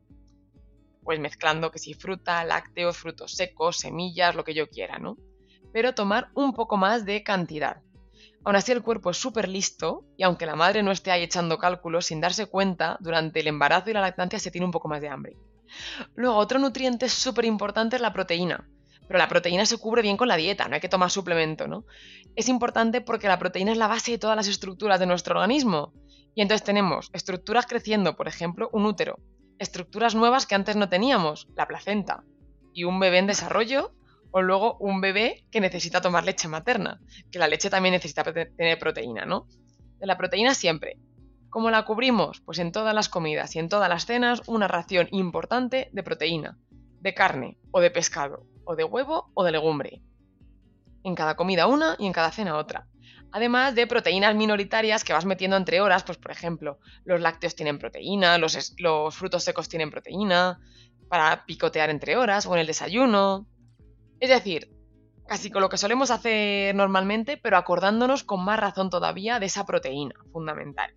pues 1.03 1.19
mezclando 1.19 1.71
que 1.71 1.79
si 1.79 1.95
fruta, 1.95 2.45
lácteos, 2.45 2.97
frutos 2.97 3.33
secos, 3.33 3.79
semillas, 3.79 4.35
lo 4.35 4.45
que 4.45 4.55
yo 4.55 4.69
quiera, 4.69 4.99
¿no? 4.99 5.17
Pero 5.73 5.95
tomar 5.95 6.31
un 6.35 6.53
poco 6.53 6.77
más 6.77 7.05
de 7.05 7.23
cantidad. 7.23 7.83
Aún 8.45 8.57
así 8.57 8.73
el 8.73 8.83
cuerpo 8.83 9.11
es 9.11 9.17
súper 9.17 9.49
listo 9.49 10.05
y 10.17 10.23
aunque 10.23 10.47
la 10.47 10.57
madre 10.57 10.83
no 10.83 10.93
esté 10.93 11.11
ahí 11.11 11.23
echando 11.23 11.59
cálculos, 11.59 12.07
sin 12.07 12.21
darse 12.21 12.47
cuenta, 12.47 12.97
durante 13.01 13.41
el 13.41 13.49
embarazo 13.49 13.91
y 13.91 13.93
la 13.93 14.01
lactancia 14.01 14.39
se 14.39 14.51
tiene 14.51 14.65
un 14.65 14.71
poco 14.73 14.89
más 14.89 15.01
de 15.01 15.09
hambre. 15.09 15.37
Luego, 16.15 16.37
otro 16.37 16.59
nutriente 16.59 17.09
súper 17.09 17.45
importante 17.45 17.97
es 17.97 18.03
la 18.03 18.13
proteína. 18.13 18.69
Pero 19.11 19.19
la 19.19 19.29
proteína 19.29 19.67
se 19.67 19.77
cubre 19.77 20.03
bien 20.03 20.17
con 20.17 20.29
la 20.29 20.37
dieta, 20.37 20.69
no 20.69 20.77
hay 20.77 20.81
que 20.81 20.89
tomar 20.89 21.11
suplemento, 21.11 21.67
¿no? 21.67 21.85
Es 22.37 22.49
importante 22.49 23.01
porque 23.01 23.27
la 23.27 23.41
proteína 23.41 23.73
es 23.73 23.77
la 23.77 23.89
base 23.89 24.13
de 24.13 24.19
todas 24.19 24.37
las 24.37 24.47
estructuras 24.47 25.01
de 25.01 25.07
nuestro 25.07 25.35
organismo. 25.35 25.93
Y 26.37 26.43
entonces 26.43 26.63
tenemos 26.63 27.11
estructuras 27.13 27.67
creciendo, 27.67 28.15
por 28.15 28.29
ejemplo, 28.29 28.71
un 28.73 28.87
útero, 28.87 29.19
estructuras 29.59 30.15
nuevas 30.15 30.47
que 30.47 30.55
antes 30.55 30.77
no 30.77 30.89
teníamos, 30.89 31.49
la 31.57 31.67
placenta, 31.67 32.23
y 32.73 32.85
un 32.85 33.01
bebé 33.01 33.19
en 33.19 33.27
desarrollo, 33.27 33.97
o 34.31 34.43
luego 34.43 34.77
un 34.79 35.01
bebé 35.01 35.45
que 35.51 35.61
necesita 35.61 36.01
tomar 36.01 36.23
leche 36.23 36.47
materna, 36.47 37.01
que 37.33 37.41
la 37.41 37.49
leche 37.49 37.69
también 37.69 37.95
necesita 37.95 38.23
tener 38.23 38.79
proteína, 38.79 39.27
¿no? 39.27 39.49
De 39.99 40.07
la 40.07 40.19
proteína 40.19 40.55
siempre. 40.55 41.01
¿Cómo 41.49 41.73
la 41.73 41.85
cubrimos? 41.85 42.43
Pues 42.43 42.61
en 42.61 42.71
todas 42.71 42.95
las 42.95 43.09
comidas 43.09 43.57
y 43.57 43.59
en 43.59 43.69
todas 43.69 43.89
las 43.89 44.07
cenas 44.07 44.43
una 44.47 44.69
ración 44.69 45.09
importante 45.11 45.91
de 45.91 46.05
proteína, 46.05 46.59
de 47.01 47.13
carne 47.13 47.59
o 47.73 47.81
de 47.81 47.91
pescado, 47.91 48.47
o 48.71 48.77
de 48.77 48.85
huevo 48.85 49.31
o 49.35 49.43
de 49.43 49.51
legumbre. 49.51 50.01
En 51.03 51.17
cada 51.17 51.35
comida 51.35 51.67
una 51.67 51.97
y 51.99 52.07
en 52.07 52.13
cada 52.13 52.31
cena 52.31 52.57
otra. 52.57 52.87
Además 53.33 53.75
de 53.75 53.89
proteínas 53.89 54.37
minoritarias 54.37 55.03
que 55.03 55.13
vas 55.13 55.25
metiendo 55.25 55.57
entre 55.57 55.81
horas, 55.81 56.05
pues 56.05 56.19
por 56.19 56.31
ejemplo, 56.31 56.79
los 57.05 57.21
lácteos 57.21 57.57
tienen 57.57 57.81
proteína, 57.81 58.39
los, 58.39 58.75
los 58.79 59.15
frutos 59.15 59.43
secos 59.43 59.69
tienen 59.69 59.91
proteína, 59.91 60.61
para 61.09 61.45
picotear 61.47 61.91
entre 61.91 62.17
horas 62.17 62.47
o 62.47 62.55
en 62.55 62.61
el 62.61 62.69
desayuno. 62.69 63.49
Es 64.21 64.31
decir, 64.31 64.71
casi 65.27 65.51
con 65.51 65.63
lo 65.63 65.69
que 65.69 65.77
solemos 65.77 66.13
hacer 66.13 66.73
normalmente, 66.77 67.37
pero 67.37 67.57
acordándonos 67.57 68.23
con 68.23 68.45
más 68.45 68.61
razón 68.61 68.89
todavía 68.89 69.41
de 69.41 69.47
esa 69.47 69.67
proteína 69.67 70.15
fundamental. 70.33 70.95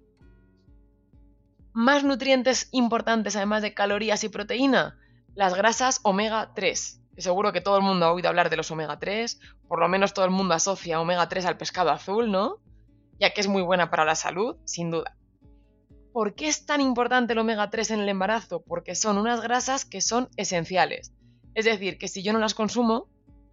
Más 1.74 2.04
nutrientes 2.04 2.70
importantes 2.72 3.36
además 3.36 3.64
de 3.64 3.74
calorías 3.74 4.24
y 4.24 4.30
proteína, 4.30 5.00
las 5.34 5.56
grasas 5.56 6.02
omega 6.04 6.52
3 6.54 7.03
seguro 7.22 7.54
que 7.54 7.62
todo 7.62 7.78
el 7.78 7.84
mundo 7.84 8.06
ha 8.06 8.12
oído 8.12 8.30
hablar 8.30 8.50
de 8.50 8.58
los 8.58 8.72
omega 8.72 9.00
3, 9.00 9.40
por 9.68 9.80
lo 9.80 9.88
menos 9.88 10.14
todo 10.14 10.26
el 10.26 10.32
mundo 10.32 10.54
asocia 10.54 11.00
omega 11.00 11.30
3 11.30 11.46
al 11.46 11.58
pescado 11.58 11.92
azul, 11.92 12.32
¿no? 12.32 12.58
Ya 13.20 13.32
que 13.32 13.42
es 13.42 13.48
muy 13.48 13.62
buena 13.62 13.90
para 13.90 14.06
la 14.06 14.16
salud, 14.16 14.58
sin 14.66 14.92
duda. 14.92 15.16
¿Por 16.12 16.36
qué 16.36 16.48
es 16.48 16.66
tan 16.66 16.82
importante 16.82 17.34
el 17.34 17.40
omega 17.40 17.70
3 17.70 17.92
en 17.92 18.00
el 18.02 18.10
embarazo? 18.10 18.62
Porque 18.62 18.96
son 18.96 19.18
unas 19.18 19.42
grasas 19.42 19.86
que 19.86 20.02
son 20.02 20.30
esenciales. 20.38 21.14
Es 21.56 21.66
decir, 21.66 21.98
que 21.98 22.08
si 22.08 22.24
yo 22.24 22.34
no 22.34 22.40
las 22.40 22.54
consumo, 22.54 23.08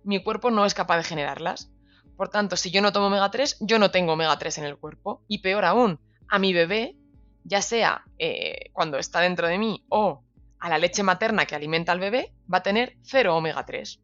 mi 0.05 0.23
cuerpo 0.23 0.51
no 0.51 0.65
es 0.65 0.75
capaz 0.75 0.99
de 0.99 1.05
generarlas. 1.05 1.71
Por 2.17 2.29
tanto, 2.29 2.57
si 2.57 2.71
yo 2.71 2.83
no 2.83 2.93
tomo 2.93 3.07
omega 3.07 3.31
3, 3.31 3.59
yo 3.61 3.79
no 3.79 3.91
tengo 3.91 4.13
omega 4.13 4.39
3 4.39 4.59
en 4.59 4.65
el 4.65 4.77
cuerpo. 4.77 5.23
Y 5.27 5.39
peor 5.39 5.65
aún, 5.65 6.01
a 6.29 6.39
mi 6.39 6.53
bebé, 6.53 6.97
ya 7.45 7.63
sea 7.63 8.05
eh, 8.19 8.71
cuando 8.73 8.99
está 8.99 9.21
dentro 9.21 9.49
de 9.49 9.59
mí 9.59 9.85
o 9.89 10.23
a 10.61 10.69
la 10.69 10.79
leche 10.79 11.03
materna 11.03 11.47
que 11.47 11.55
alimenta 11.55 11.93
al 11.93 12.01
bebé, 12.01 12.33
va 12.53 12.59
a 12.59 12.63
tener 12.63 12.97
0 13.03 13.37
omega 13.37 13.65
3. 13.65 14.01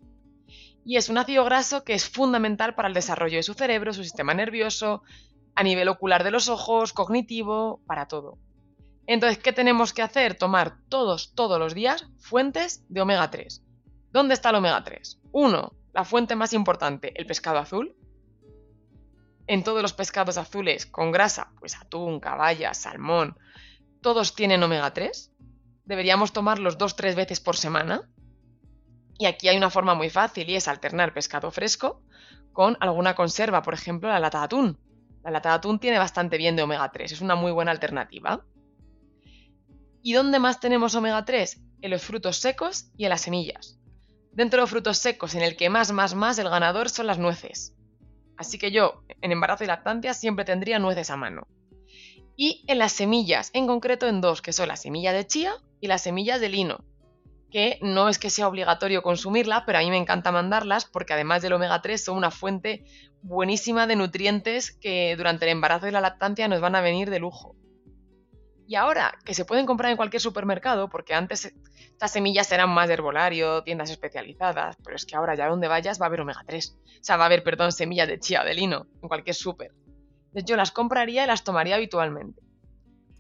Y 0.85 0.97
es 0.97 1.09
un 1.09 1.19
ácido 1.19 1.45
graso 1.45 1.85
que 1.85 1.95
es 1.95 2.09
fundamental 2.09 2.75
para 2.75 2.89
el 2.89 2.95
desarrollo 2.95 3.37
de 3.37 3.43
su 3.43 3.55
cerebro, 3.55 3.93
su 3.93 4.03
sistema 4.03 4.35
nervioso, 4.35 5.03
a 5.55 5.63
nivel 5.63 5.89
ocular 5.89 6.25
de 6.25 6.31
los 6.31 6.49
ojos, 6.49 6.93
cognitivo, 6.93 7.81
para 7.87 8.09
todo. 8.09 8.39
Entonces, 9.07 9.39
¿qué 9.39 9.53
tenemos 9.53 9.93
que 9.93 10.03
hacer? 10.03 10.37
Tomar 10.37 10.79
todos, 10.89 11.35
todos 11.35 11.59
los 11.59 11.75
días 11.75 12.07
fuentes 12.19 12.85
de 12.89 13.01
omega 13.01 13.31
3. 13.31 13.63
¿Dónde 14.11 14.35
está 14.35 14.51
el 14.51 14.57
omega 14.57 14.83
3? 14.83 15.21
Uno, 15.33 15.73
la 15.93 16.05
fuente 16.05 16.37
más 16.37 16.53
importante, 16.53 17.13
el 17.17 17.27
pescado 17.27 17.59
azul. 17.59 17.95
En 19.47 19.63
todos 19.63 19.83
los 19.83 19.93
pescados 19.93 20.39
azules 20.39 20.87
con 20.87 21.13
grasa, 21.13 21.53
pues 21.61 21.77
atún, 21.77 22.19
caballa, 22.19 22.75
salmón, 22.75 23.37
todos 24.01 24.35
tienen 24.35 24.63
omega 24.63 24.93
3 24.93 25.33
deberíamos 25.87 26.33
tomarlos 26.33 26.77
dos 26.77 26.97
tres 26.97 27.15
veces 27.15 27.41
por 27.41 27.57
semana. 27.57 28.09
Y 29.19 29.25
aquí 29.27 29.49
hay 29.49 29.57
una 29.57 29.71
forma 29.71 29.95
muy 29.95 30.11
fácil 30.11 30.51
y 30.51 30.57
es 30.57 30.69
alternar 30.69 31.15
pescado 31.15 31.51
fresco 31.51 32.03
con 32.53 32.77
alguna 32.81 33.15
conserva, 33.15 33.63
por 33.63 33.75
ejemplo 33.75 34.09
la 34.09 34.21
lata 34.21 34.41
de 34.41 34.45
atún. 34.45 34.79
La 35.25 35.31
lata 35.31 35.51
de 35.51 35.55
atún 35.57 35.79
tiene 35.79 35.99
bastante 35.99 36.37
bien 36.37 36.57
de 36.57 36.63
omega 36.63 36.91
3, 36.91 37.13
es 37.13 37.21
una 37.21 37.35
muy 37.35 37.53
buena 37.53 37.71
alternativa. 37.71 38.45
¿Y 40.03 40.13
dónde 40.13 40.39
más 40.39 40.61
tenemos 40.61 40.95
omega 40.95 41.25
3? 41.25 41.63
En 41.83 41.91
los 41.91 42.03
frutos 42.03 42.37
secos 42.37 42.91
y 42.97 43.05
en 43.05 43.11
las 43.11 43.23
semillas. 43.23 43.79
Dentro 44.33 44.59
de 44.59 44.63
los 44.63 44.71
frutos 44.71 44.99
secos, 44.99 45.35
en 45.35 45.43
el 45.43 45.57
que 45.57 45.71
más, 45.71 45.93
más, 45.93 46.15
más 46.15 46.39
el 46.39 46.49
ganador 46.49 46.91
son 46.91 47.07
las 47.07 47.19
nueces. 47.19 47.75
Así 48.37 48.59
que 48.59 48.71
yo, 48.71 49.03
en 49.21 49.33
embarazo 49.33 49.65
y 49.65 49.67
lactancia, 49.67 50.15
siempre 50.15 50.45
tendría 50.45 50.79
nueces 50.79 51.11
a 51.11 51.17
mano. 51.17 51.47
Y 52.37 52.65
en 52.69 52.79
las 52.79 52.93
semillas, 52.93 53.51
en 53.55 53.67
concreto 53.67 54.07
en 54.07 54.21
dos, 54.21 54.43
que 54.43 54.53
son 54.53 54.69
la 54.69 54.77
semilla 54.77 55.13
de 55.13 55.27
chía 55.27 55.55
y 55.81 55.87
las 55.87 56.03
semillas 56.03 56.41
de 56.41 56.49
lino, 56.49 56.85
que 57.51 57.79
no 57.83 58.09
es 58.09 58.19
que 58.19 58.31
sea 58.31 58.49
obligatorio 58.49 59.03
consumirla, 59.03 59.65
pero 59.67 59.79
a 59.79 59.81
mí 59.83 59.91
me 59.91 59.97
encanta 59.97 60.33
mandarlas 60.33 60.85
porque 60.85 61.15
además 61.15 61.43
del 61.43 61.53
omega 61.53 61.81
3 61.81 62.05
son 62.05 62.17
una 62.17 62.31
fuente 62.31 62.85
buenísima 63.23 63.87
de 63.87 63.97
nutrientes 63.97 64.73
que 64.73 65.15
durante 65.17 65.45
el 65.45 65.53
embarazo 65.53 65.89
y 65.89 65.91
la 65.91 66.01
lactancia 66.01 66.49
nos 66.49 66.61
van 66.61 66.75
a 66.75 66.81
venir 66.81 67.11
de 67.11 67.19
lujo. 67.19 67.57
Y 68.69 68.75
ahora 68.75 69.17
que 69.25 69.35
se 69.35 69.45
pueden 69.45 69.65
comprar 69.65 69.91
en 69.91 69.97
cualquier 69.97 70.21
supermercado, 70.21 70.89
porque 70.89 71.15
antes 71.15 71.55
estas 71.93 72.13
semillas 72.13 72.51
eran 72.51 72.69
más 72.71 72.89
de 72.89 72.95
herbolario, 72.95 73.63
tiendas 73.63 73.91
especializadas, 73.91 74.77
pero 74.85 74.97
es 74.97 75.07
que 75.07 75.15
ahora 75.15 75.37
ya 75.37 75.49
donde 75.49 75.69
vayas 75.69 76.01
va 76.01 76.07
a 76.07 76.09
haber 76.09 76.21
omega 76.21 76.43
3. 76.45 76.77
O 76.85 77.05
sea, 77.05 77.17
va 77.17 77.25
a 77.25 77.27
haber, 77.27 77.45
perdón, 77.45 77.71
semillas 77.71 78.09
de 78.09 78.19
chía 78.19 78.43
o 78.43 78.45
de 78.45 78.55
lino 78.55 78.87
en 79.01 79.09
cualquier 79.09 79.37
súper. 79.37 79.73
Yo 80.33 80.57
las 80.57 80.73
compraría 80.73 81.25
y 81.25 81.27
las 81.27 81.45
tomaría 81.45 81.77
habitualmente. 81.77 82.43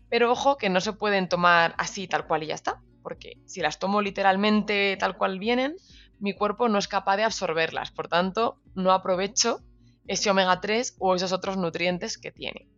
Pero 0.09 0.31
ojo 0.31 0.57
que 0.57 0.69
no 0.69 0.81
se 0.81 0.93
pueden 0.93 1.29
tomar 1.29 1.75
así 1.79 2.07
tal 2.07 2.27
cual 2.27 2.43
y 2.43 2.47
ya 2.47 2.55
está, 2.55 2.81
porque 3.03 3.39
si 3.47 3.61
las 3.61 3.79
tomo 3.79 4.03
literalmente 4.03 4.97
tal 4.99 5.17
cual 5.17 5.39
vienen, 5.39 5.77
mi 6.19 6.35
cuerpo 6.35 6.69
no 6.69 6.79
es 6.79 6.89
capaz 6.89 7.17
de 7.17 7.25
absorberlas, 7.25 7.91
por 7.91 8.09
tanto 8.09 8.59
no 8.75 8.93
aprovecho 8.93 9.61
ese 10.07 10.31
omega 10.31 10.61
3 10.61 10.97
o 10.99 11.15
esos 11.15 11.33
otros 11.33 11.57
nutrientes 11.57 12.19
que 12.19 12.31
tiene. 12.31 12.69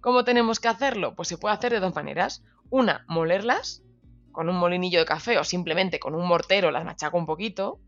¿Cómo 0.00 0.24
tenemos 0.24 0.60
que 0.60 0.68
hacerlo? 0.68 1.14
Pues 1.14 1.28
se 1.28 1.38
puede 1.38 1.54
hacer 1.54 1.72
de 1.72 1.80
dos 1.80 1.94
maneras. 1.94 2.42
Una, 2.70 3.04
molerlas 3.08 3.82
con 4.32 4.48
un 4.48 4.56
molinillo 4.56 4.98
de 4.98 5.06
café 5.06 5.38
o 5.38 5.44
simplemente 5.44 5.98
con 5.98 6.14
un 6.14 6.26
mortero 6.26 6.70
las 6.70 6.84
machaco 6.84 7.16
un 7.16 7.26
poquito. 7.26 7.80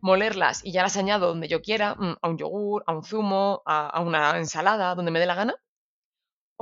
Molerlas 0.00 0.64
y 0.64 0.72
ya 0.72 0.82
las 0.82 0.96
añado 0.96 1.28
donde 1.28 1.48
yo 1.48 1.62
quiera, 1.62 1.94
mm, 1.94 2.16
a 2.20 2.28
un 2.28 2.38
yogur, 2.38 2.84
a 2.86 2.92
un 2.92 3.02
zumo, 3.02 3.62
a, 3.64 3.88
a 3.88 4.00
una 4.00 4.36
ensalada, 4.38 4.94
donde 4.94 5.10
me 5.10 5.20
dé 5.20 5.26
la 5.26 5.34
gana. 5.34 5.54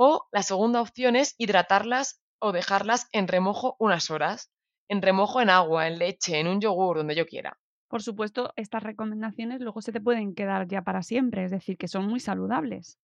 O 0.01 0.29
la 0.31 0.43
segunda 0.43 0.79
opción 0.79 1.17
es 1.17 1.35
hidratarlas 1.37 2.21
o 2.39 2.53
dejarlas 2.53 3.09
en 3.11 3.27
remojo 3.27 3.75
unas 3.79 4.09
horas. 4.09 4.49
En 4.87 5.01
remojo 5.01 5.41
en 5.41 5.49
agua, 5.49 5.87
en 5.87 5.99
leche, 5.99 6.39
en 6.39 6.47
un 6.47 6.61
yogur, 6.61 6.95
donde 6.95 7.15
yo 7.15 7.25
quiera. 7.25 7.59
Por 7.89 8.01
supuesto, 8.01 8.53
estas 8.55 8.81
recomendaciones 8.81 9.59
luego 9.59 9.81
se 9.81 9.91
te 9.91 9.99
pueden 9.99 10.35
quedar 10.35 10.69
ya 10.69 10.83
para 10.83 11.03
siempre, 11.03 11.43
es 11.43 11.51
decir, 11.51 11.75
que 11.77 11.89
son 11.89 12.05
muy 12.05 12.21
saludables. 12.21 12.97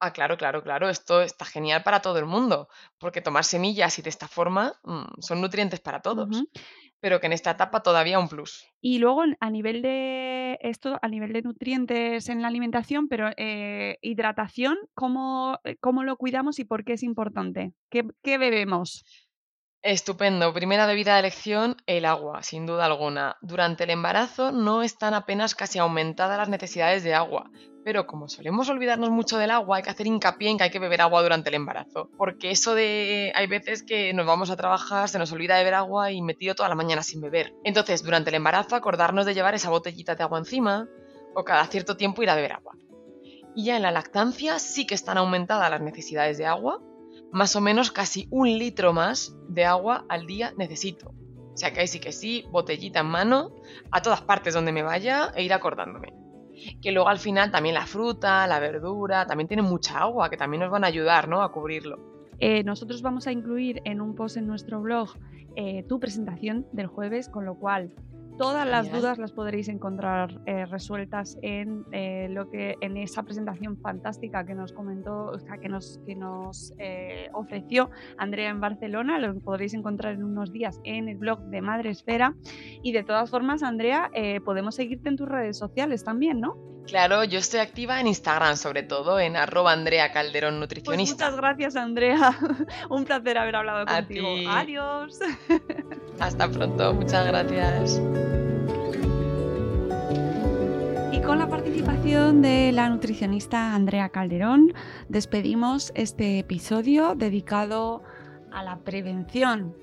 Ah, 0.00 0.12
claro, 0.12 0.36
claro, 0.36 0.62
claro. 0.62 0.90
Esto 0.90 1.22
está 1.22 1.46
genial 1.46 1.82
para 1.82 2.02
todo 2.02 2.18
el 2.18 2.26
mundo, 2.26 2.68
porque 2.98 3.22
tomar 3.22 3.44
semillas 3.44 3.98
y 3.98 4.02
de 4.02 4.10
esta 4.10 4.28
forma 4.28 4.74
mm, 4.82 5.20
son 5.20 5.40
nutrientes 5.40 5.80
para 5.80 6.02
todos. 6.02 6.28
Pero 7.04 7.20
que 7.20 7.26
en 7.26 7.34
esta 7.34 7.50
etapa 7.50 7.82
todavía 7.82 8.18
un 8.18 8.28
plus. 8.28 8.66
Y 8.80 8.98
luego 8.98 9.24
a 9.38 9.50
nivel 9.50 9.82
de 9.82 10.56
esto, 10.62 10.98
a 11.02 11.08
nivel 11.08 11.34
de 11.34 11.42
nutrientes 11.42 12.30
en 12.30 12.40
la 12.40 12.48
alimentación, 12.48 13.08
pero 13.08 13.28
eh, 13.36 13.98
hidratación, 14.00 14.78
¿cómo, 14.94 15.58
eh, 15.64 15.76
cómo 15.80 16.02
lo 16.02 16.16
cuidamos 16.16 16.58
y 16.60 16.64
por 16.64 16.82
qué 16.82 16.94
es 16.94 17.02
importante? 17.02 17.74
¿Qué, 17.90 18.08
qué 18.22 18.38
bebemos? 18.38 19.04
Estupendo. 19.84 20.54
Primera 20.54 20.86
bebida 20.86 21.12
de 21.12 21.20
elección, 21.20 21.76
el 21.84 22.06
agua, 22.06 22.42
sin 22.42 22.64
duda 22.64 22.86
alguna. 22.86 23.36
Durante 23.42 23.84
el 23.84 23.90
embarazo 23.90 24.50
no 24.50 24.82
están 24.82 25.12
apenas 25.12 25.54
casi 25.54 25.78
aumentadas 25.78 26.38
las 26.38 26.48
necesidades 26.48 27.04
de 27.04 27.12
agua, 27.12 27.50
pero 27.84 28.06
como 28.06 28.30
solemos 28.30 28.70
olvidarnos 28.70 29.10
mucho 29.10 29.36
del 29.36 29.50
agua, 29.50 29.76
hay 29.76 29.82
que 29.82 29.90
hacer 29.90 30.06
hincapié 30.06 30.48
en 30.48 30.56
que 30.56 30.64
hay 30.64 30.70
que 30.70 30.78
beber 30.78 31.02
agua 31.02 31.22
durante 31.22 31.50
el 31.50 31.56
embarazo, 31.56 32.08
porque 32.16 32.50
eso 32.50 32.74
de 32.74 33.30
hay 33.34 33.46
veces 33.46 33.82
que 33.82 34.14
nos 34.14 34.24
vamos 34.24 34.48
a 34.48 34.56
trabajar, 34.56 35.10
se 35.10 35.18
nos 35.18 35.30
olvida 35.32 35.58
beber 35.58 35.74
agua 35.74 36.10
y 36.10 36.22
me 36.22 36.32
tiro 36.32 36.54
toda 36.54 36.70
la 36.70 36.76
mañana 36.76 37.02
sin 37.02 37.20
beber. 37.20 37.52
Entonces, 37.62 38.02
durante 38.02 38.30
el 38.30 38.36
embarazo 38.36 38.76
acordarnos 38.76 39.26
de 39.26 39.34
llevar 39.34 39.54
esa 39.54 39.68
botellita 39.68 40.14
de 40.14 40.22
agua 40.22 40.38
encima 40.38 40.88
o 41.34 41.44
cada 41.44 41.66
cierto 41.66 41.98
tiempo 41.98 42.22
ir 42.22 42.30
a 42.30 42.36
beber 42.36 42.52
agua. 42.52 42.72
Y 43.54 43.66
ya 43.66 43.76
en 43.76 43.82
la 43.82 43.90
lactancia 43.90 44.58
sí 44.58 44.86
que 44.86 44.94
están 44.94 45.18
aumentadas 45.18 45.70
las 45.70 45.82
necesidades 45.82 46.38
de 46.38 46.46
agua, 46.46 46.80
más 47.34 47.56
o 47.56 47.60
menos 47.60 47.90
casi 47.90 48.28
un 48.30 48.46
litro 48.46 48.92
más 48.92 49.36
de 49.48 49.64
agua 49.64 50.06
al 50.08 50.24
día 50.24 50.54
necesito. 50.56 51.08
O 51.08 51.56
sea 51.56 51.72
que 51.72 51.80
ahí 51.80 51.88
sí 51.88 51.98
que 51.98 52.12
sí, 52.12 52.44
botellita 52.52 53.00
en 53.00 53.06
mano, 53.06 53.50
a 53.90 54.02
todas 54.02 54.22
partes 54.22 54.54
donde 54.54 54.70
me 54.70 54.84
vaya 54.84 55.32
e 55.34 55.42
ir 55.42 55.52
acordándome. 55.52 56.12
Que 56.80 56.92
luego 56.92 57.08
al 57.08 57.18
final 57.18 57.50
también 57.50 57.74
la 57.74 57.86
fruta, 57.86 58.46
la 58.46 58.60
verdura, 58.60 59.26
también 59.26 59.48
tienen 59.48 59.66
mucha 59.66 59.98
agua, 59.98 60.30
que 60.30 60.36
también 60.36 60.60
nos 60.60 60.70
van 60.70 60.84
a 60.84 60.86
ayudar, 60.86 61.26
¿no? 61.26 61.42
A 61.42 61.50
cubrirlo. 61.50 61.98
Eh, 62.38 62.62
nosotros 62.62 63.02
vamos 63.02 63.26
a 63.26 63.32
incluir 63.32 63.82
en 63.84 64.00
un 64.00 64.14
post 64.14 64.36
en 64.36 64.46
nuestro 64.46 64.80
blog 64.80 65.10
eh, 65.56 65.84
tu 65.88 65.98
presentación 65.98 66.68
del 66.70 66.86
jueves, 66.86 67.28
con 67.28 67.44
lo 67.44 67.56
cual 67.56 67.92
todas 68.36 68.66
las 68.66 68.90
dudas 68.90 69.18
las 69.18 69.32
podréis 69.32 69.68
encontrar 69.68 70.40
eh, 70.46 70.66
resueltas 70.66 71.38
en 71.42 71.84
eh, 71.92 72.28
lo 72.30 72.50
que 72.50 72.76
en 72.80 72.96
esa 72.96 73.22
presentación 73.22 73.78
fantástica 73.78 74.44
que 74.44 74.54
nos 74.54 74.72
comentó, 74.72 75.26
o 75.26 75.38
sea, 75.38 75.58
que 75.58 75.68
nos, 75.68 76.00
que 76.06 76.14
nos 76.14 76.72
eh, 76.78 77.28
ofreció 77.32 77.90
Andrea 78.18 78.50
en 78.50 78.60
Barcelona. 78.60 79.18
Lo 79.18 79.38
podréis 79.40 79.74
encontrar 79.74 80.14
en 80.14 80.24
unos 80.24 80.52
días 80.52 80.80
en 80.84 81.08
el 81.08 81.16
blog 81.16 81.40
de 81.50 81.60
Madre 81.62 81.90
Esfera. 81.90 82.34
Y 82.82 82.92
de 82.92 83.04
todas 83.04 83.30
formas, 83.30 83.62
Andrea, 83.62 84.10
eh, 84.14 84.40
podemos 84.40 84.74
seguirte 84.74 85.08
en 85.08 85.16
tus 85.16 85.28
redes 85.28 85.56
sociales 85.56 86.04
también, 86.04 86.40
¿no? 86.40 86.73
Claro, 86.86 87.24
yo 87.24 87.38
estoy 87.38 87.60
activa 87.60 87.98
en 88.00 88.06
Instagram, 88.06 88.56
sobre 88.56 88.82
todo 88.82 89.18
en 89.18 89.36
arroba 89.36 89.72
Andrea 89.72 90.12
Calderón 90.12 90.54
Pues 90.54 90.60
Nutricionista. 90.60 91.24
muchas 91.26 91.36
gracias, 91.36 91.76
Andrea. 91.76 92.36
Un 92.90 93.04
placer 93.04 93.38
haber 93.38 93.56
hablado 93.56 93.80
A 93.88 93.96
contigo. 93.96 94.34
ti. 94.34 94.44
Adiós. 94.48 95.18
Hasta 96.20 96.48
pronto, 96.48 96.92
muchas 96.94 97.26
gracias. 97.26 98.00
Y 101.12 101.20
con 101.22 101.38
la 101.38 101.48
participación 101.48 102.42
de 102.42 102.70
la 102.72 102.88
nutricionista 102.90 103.74
Andrea 103.74 104.10
Calderón, 104.10 104.74
despedimos 105.08 105.90
este 105.94 106.38
episodio 106.38 107.14
dedicado 107.14 108.02
a 108.52 108.62
la 108.62 108.76
prevención 108.80 109.74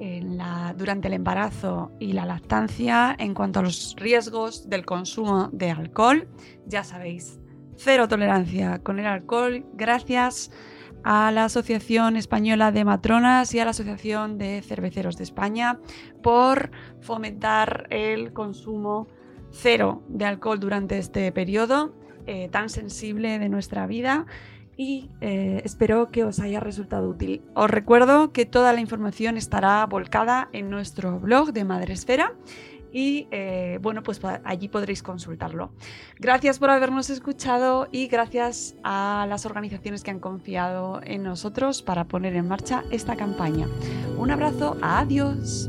la- 0.00 0.74
durante 0.76 1.08
el 1.08 1.14
embarazo 1.14 1.92
y 2.00 2.12
la 2.12 2.24
lactancia 2.24 3.14
en 3.18 3.34
cuanto 3.34 3.60
a 3.60 3.62
los 3.62 3.94
riesgos 3.98 4.68
del 4.68 4.84
consumo 4.86 5.50
de 5.52 5.70
alcohol. 5.70 6.28
Ya 6.66 6.84
sabéis, 6.84 7.38
cero 7.76 8.08
tolerancia 8.08 8.78
con 8.82 8.98
el 8.98 9.06
alcohol 9.06 9.66
gracias 9.74 10.50
a 11.02 11.30
la 11.30 11.44
Asociación 11.44 12.16
Española 12.16 12.72
de 12.72 12.84
Matronas 12.84 13.54
y 13.54 13.58
a 13.58 13.64
la 13.64 13.70
Asociación 13.70 14.36
de 14.38 14.62
Cerveceros 14.62 15.16
de 15.16 15.24
España 15.24 15.78
por 16.22 16.70
fomentar 17.00 17.86
el 17.90 18.32
consumo 18.32 19.06
cero 19.50 20.02
de 20.08 20.26
alcohol 20.26 20.60
durante 20.60 20.98
este 20.98 21.32
periodo 21.32 21.94
eh, 22.26 22.48
tan 22.50 22.68
sensible 22.68 23.38
de 23.38 23.48
nuestra 23.48 23.86
vida 23.86 24.26
y 24.80 25.10
eh, 25.20 25.60
espero 25.66 26.10
que 26.10 26.24
os 26.24 26.40
haya 26.40 26.58
resultado 26.58 27.06
útil. 27.10 27.42
Os 27.52 27.68
recuerdo 27.68 28.32
que 28.32 28.46
toda 28.46 28.72
la 28.72 28.80
información 28.80 29.36
estará 29.36 29.84
volcada 29.84 30.48
en 30.54 30.70
nuestro 30.70 31.20
blog 31.20 31.52
de 31.52 31.66
Madresfera 31.66 32.32
y 32.90 33.28
eh, 33.30 33.78
bueno, 33.82 34.02
pues 34.02 34.22
allí 34.42 34.68
podréis 34.68 35.02
consultarlo. 35.02 35.70
Gracias 36.18 36.58
por 36.58 36.70
habernos 36.70 37.10
escuchado 37.10 37.88
y 37.92 38.06
gracias 38.06 38.74
a 38.82 39.26
las 39.28 39.44
organizaciones 39.44 40.02
que 40.02 40.12
han 40.12 40.18
confiado 40.18 41.02
en 41.04 41.24
nosotros 41.24 41.82
para 41.82 42.06
poner 42.06 42.34
en 42.34 42.48
marcha 42.48 42.82
esta 42.90 43.16
campaña. 43.16 43.68
Un 44.16 44.30
abrazo, 44.30 44.78
adiós. 44.80 45.68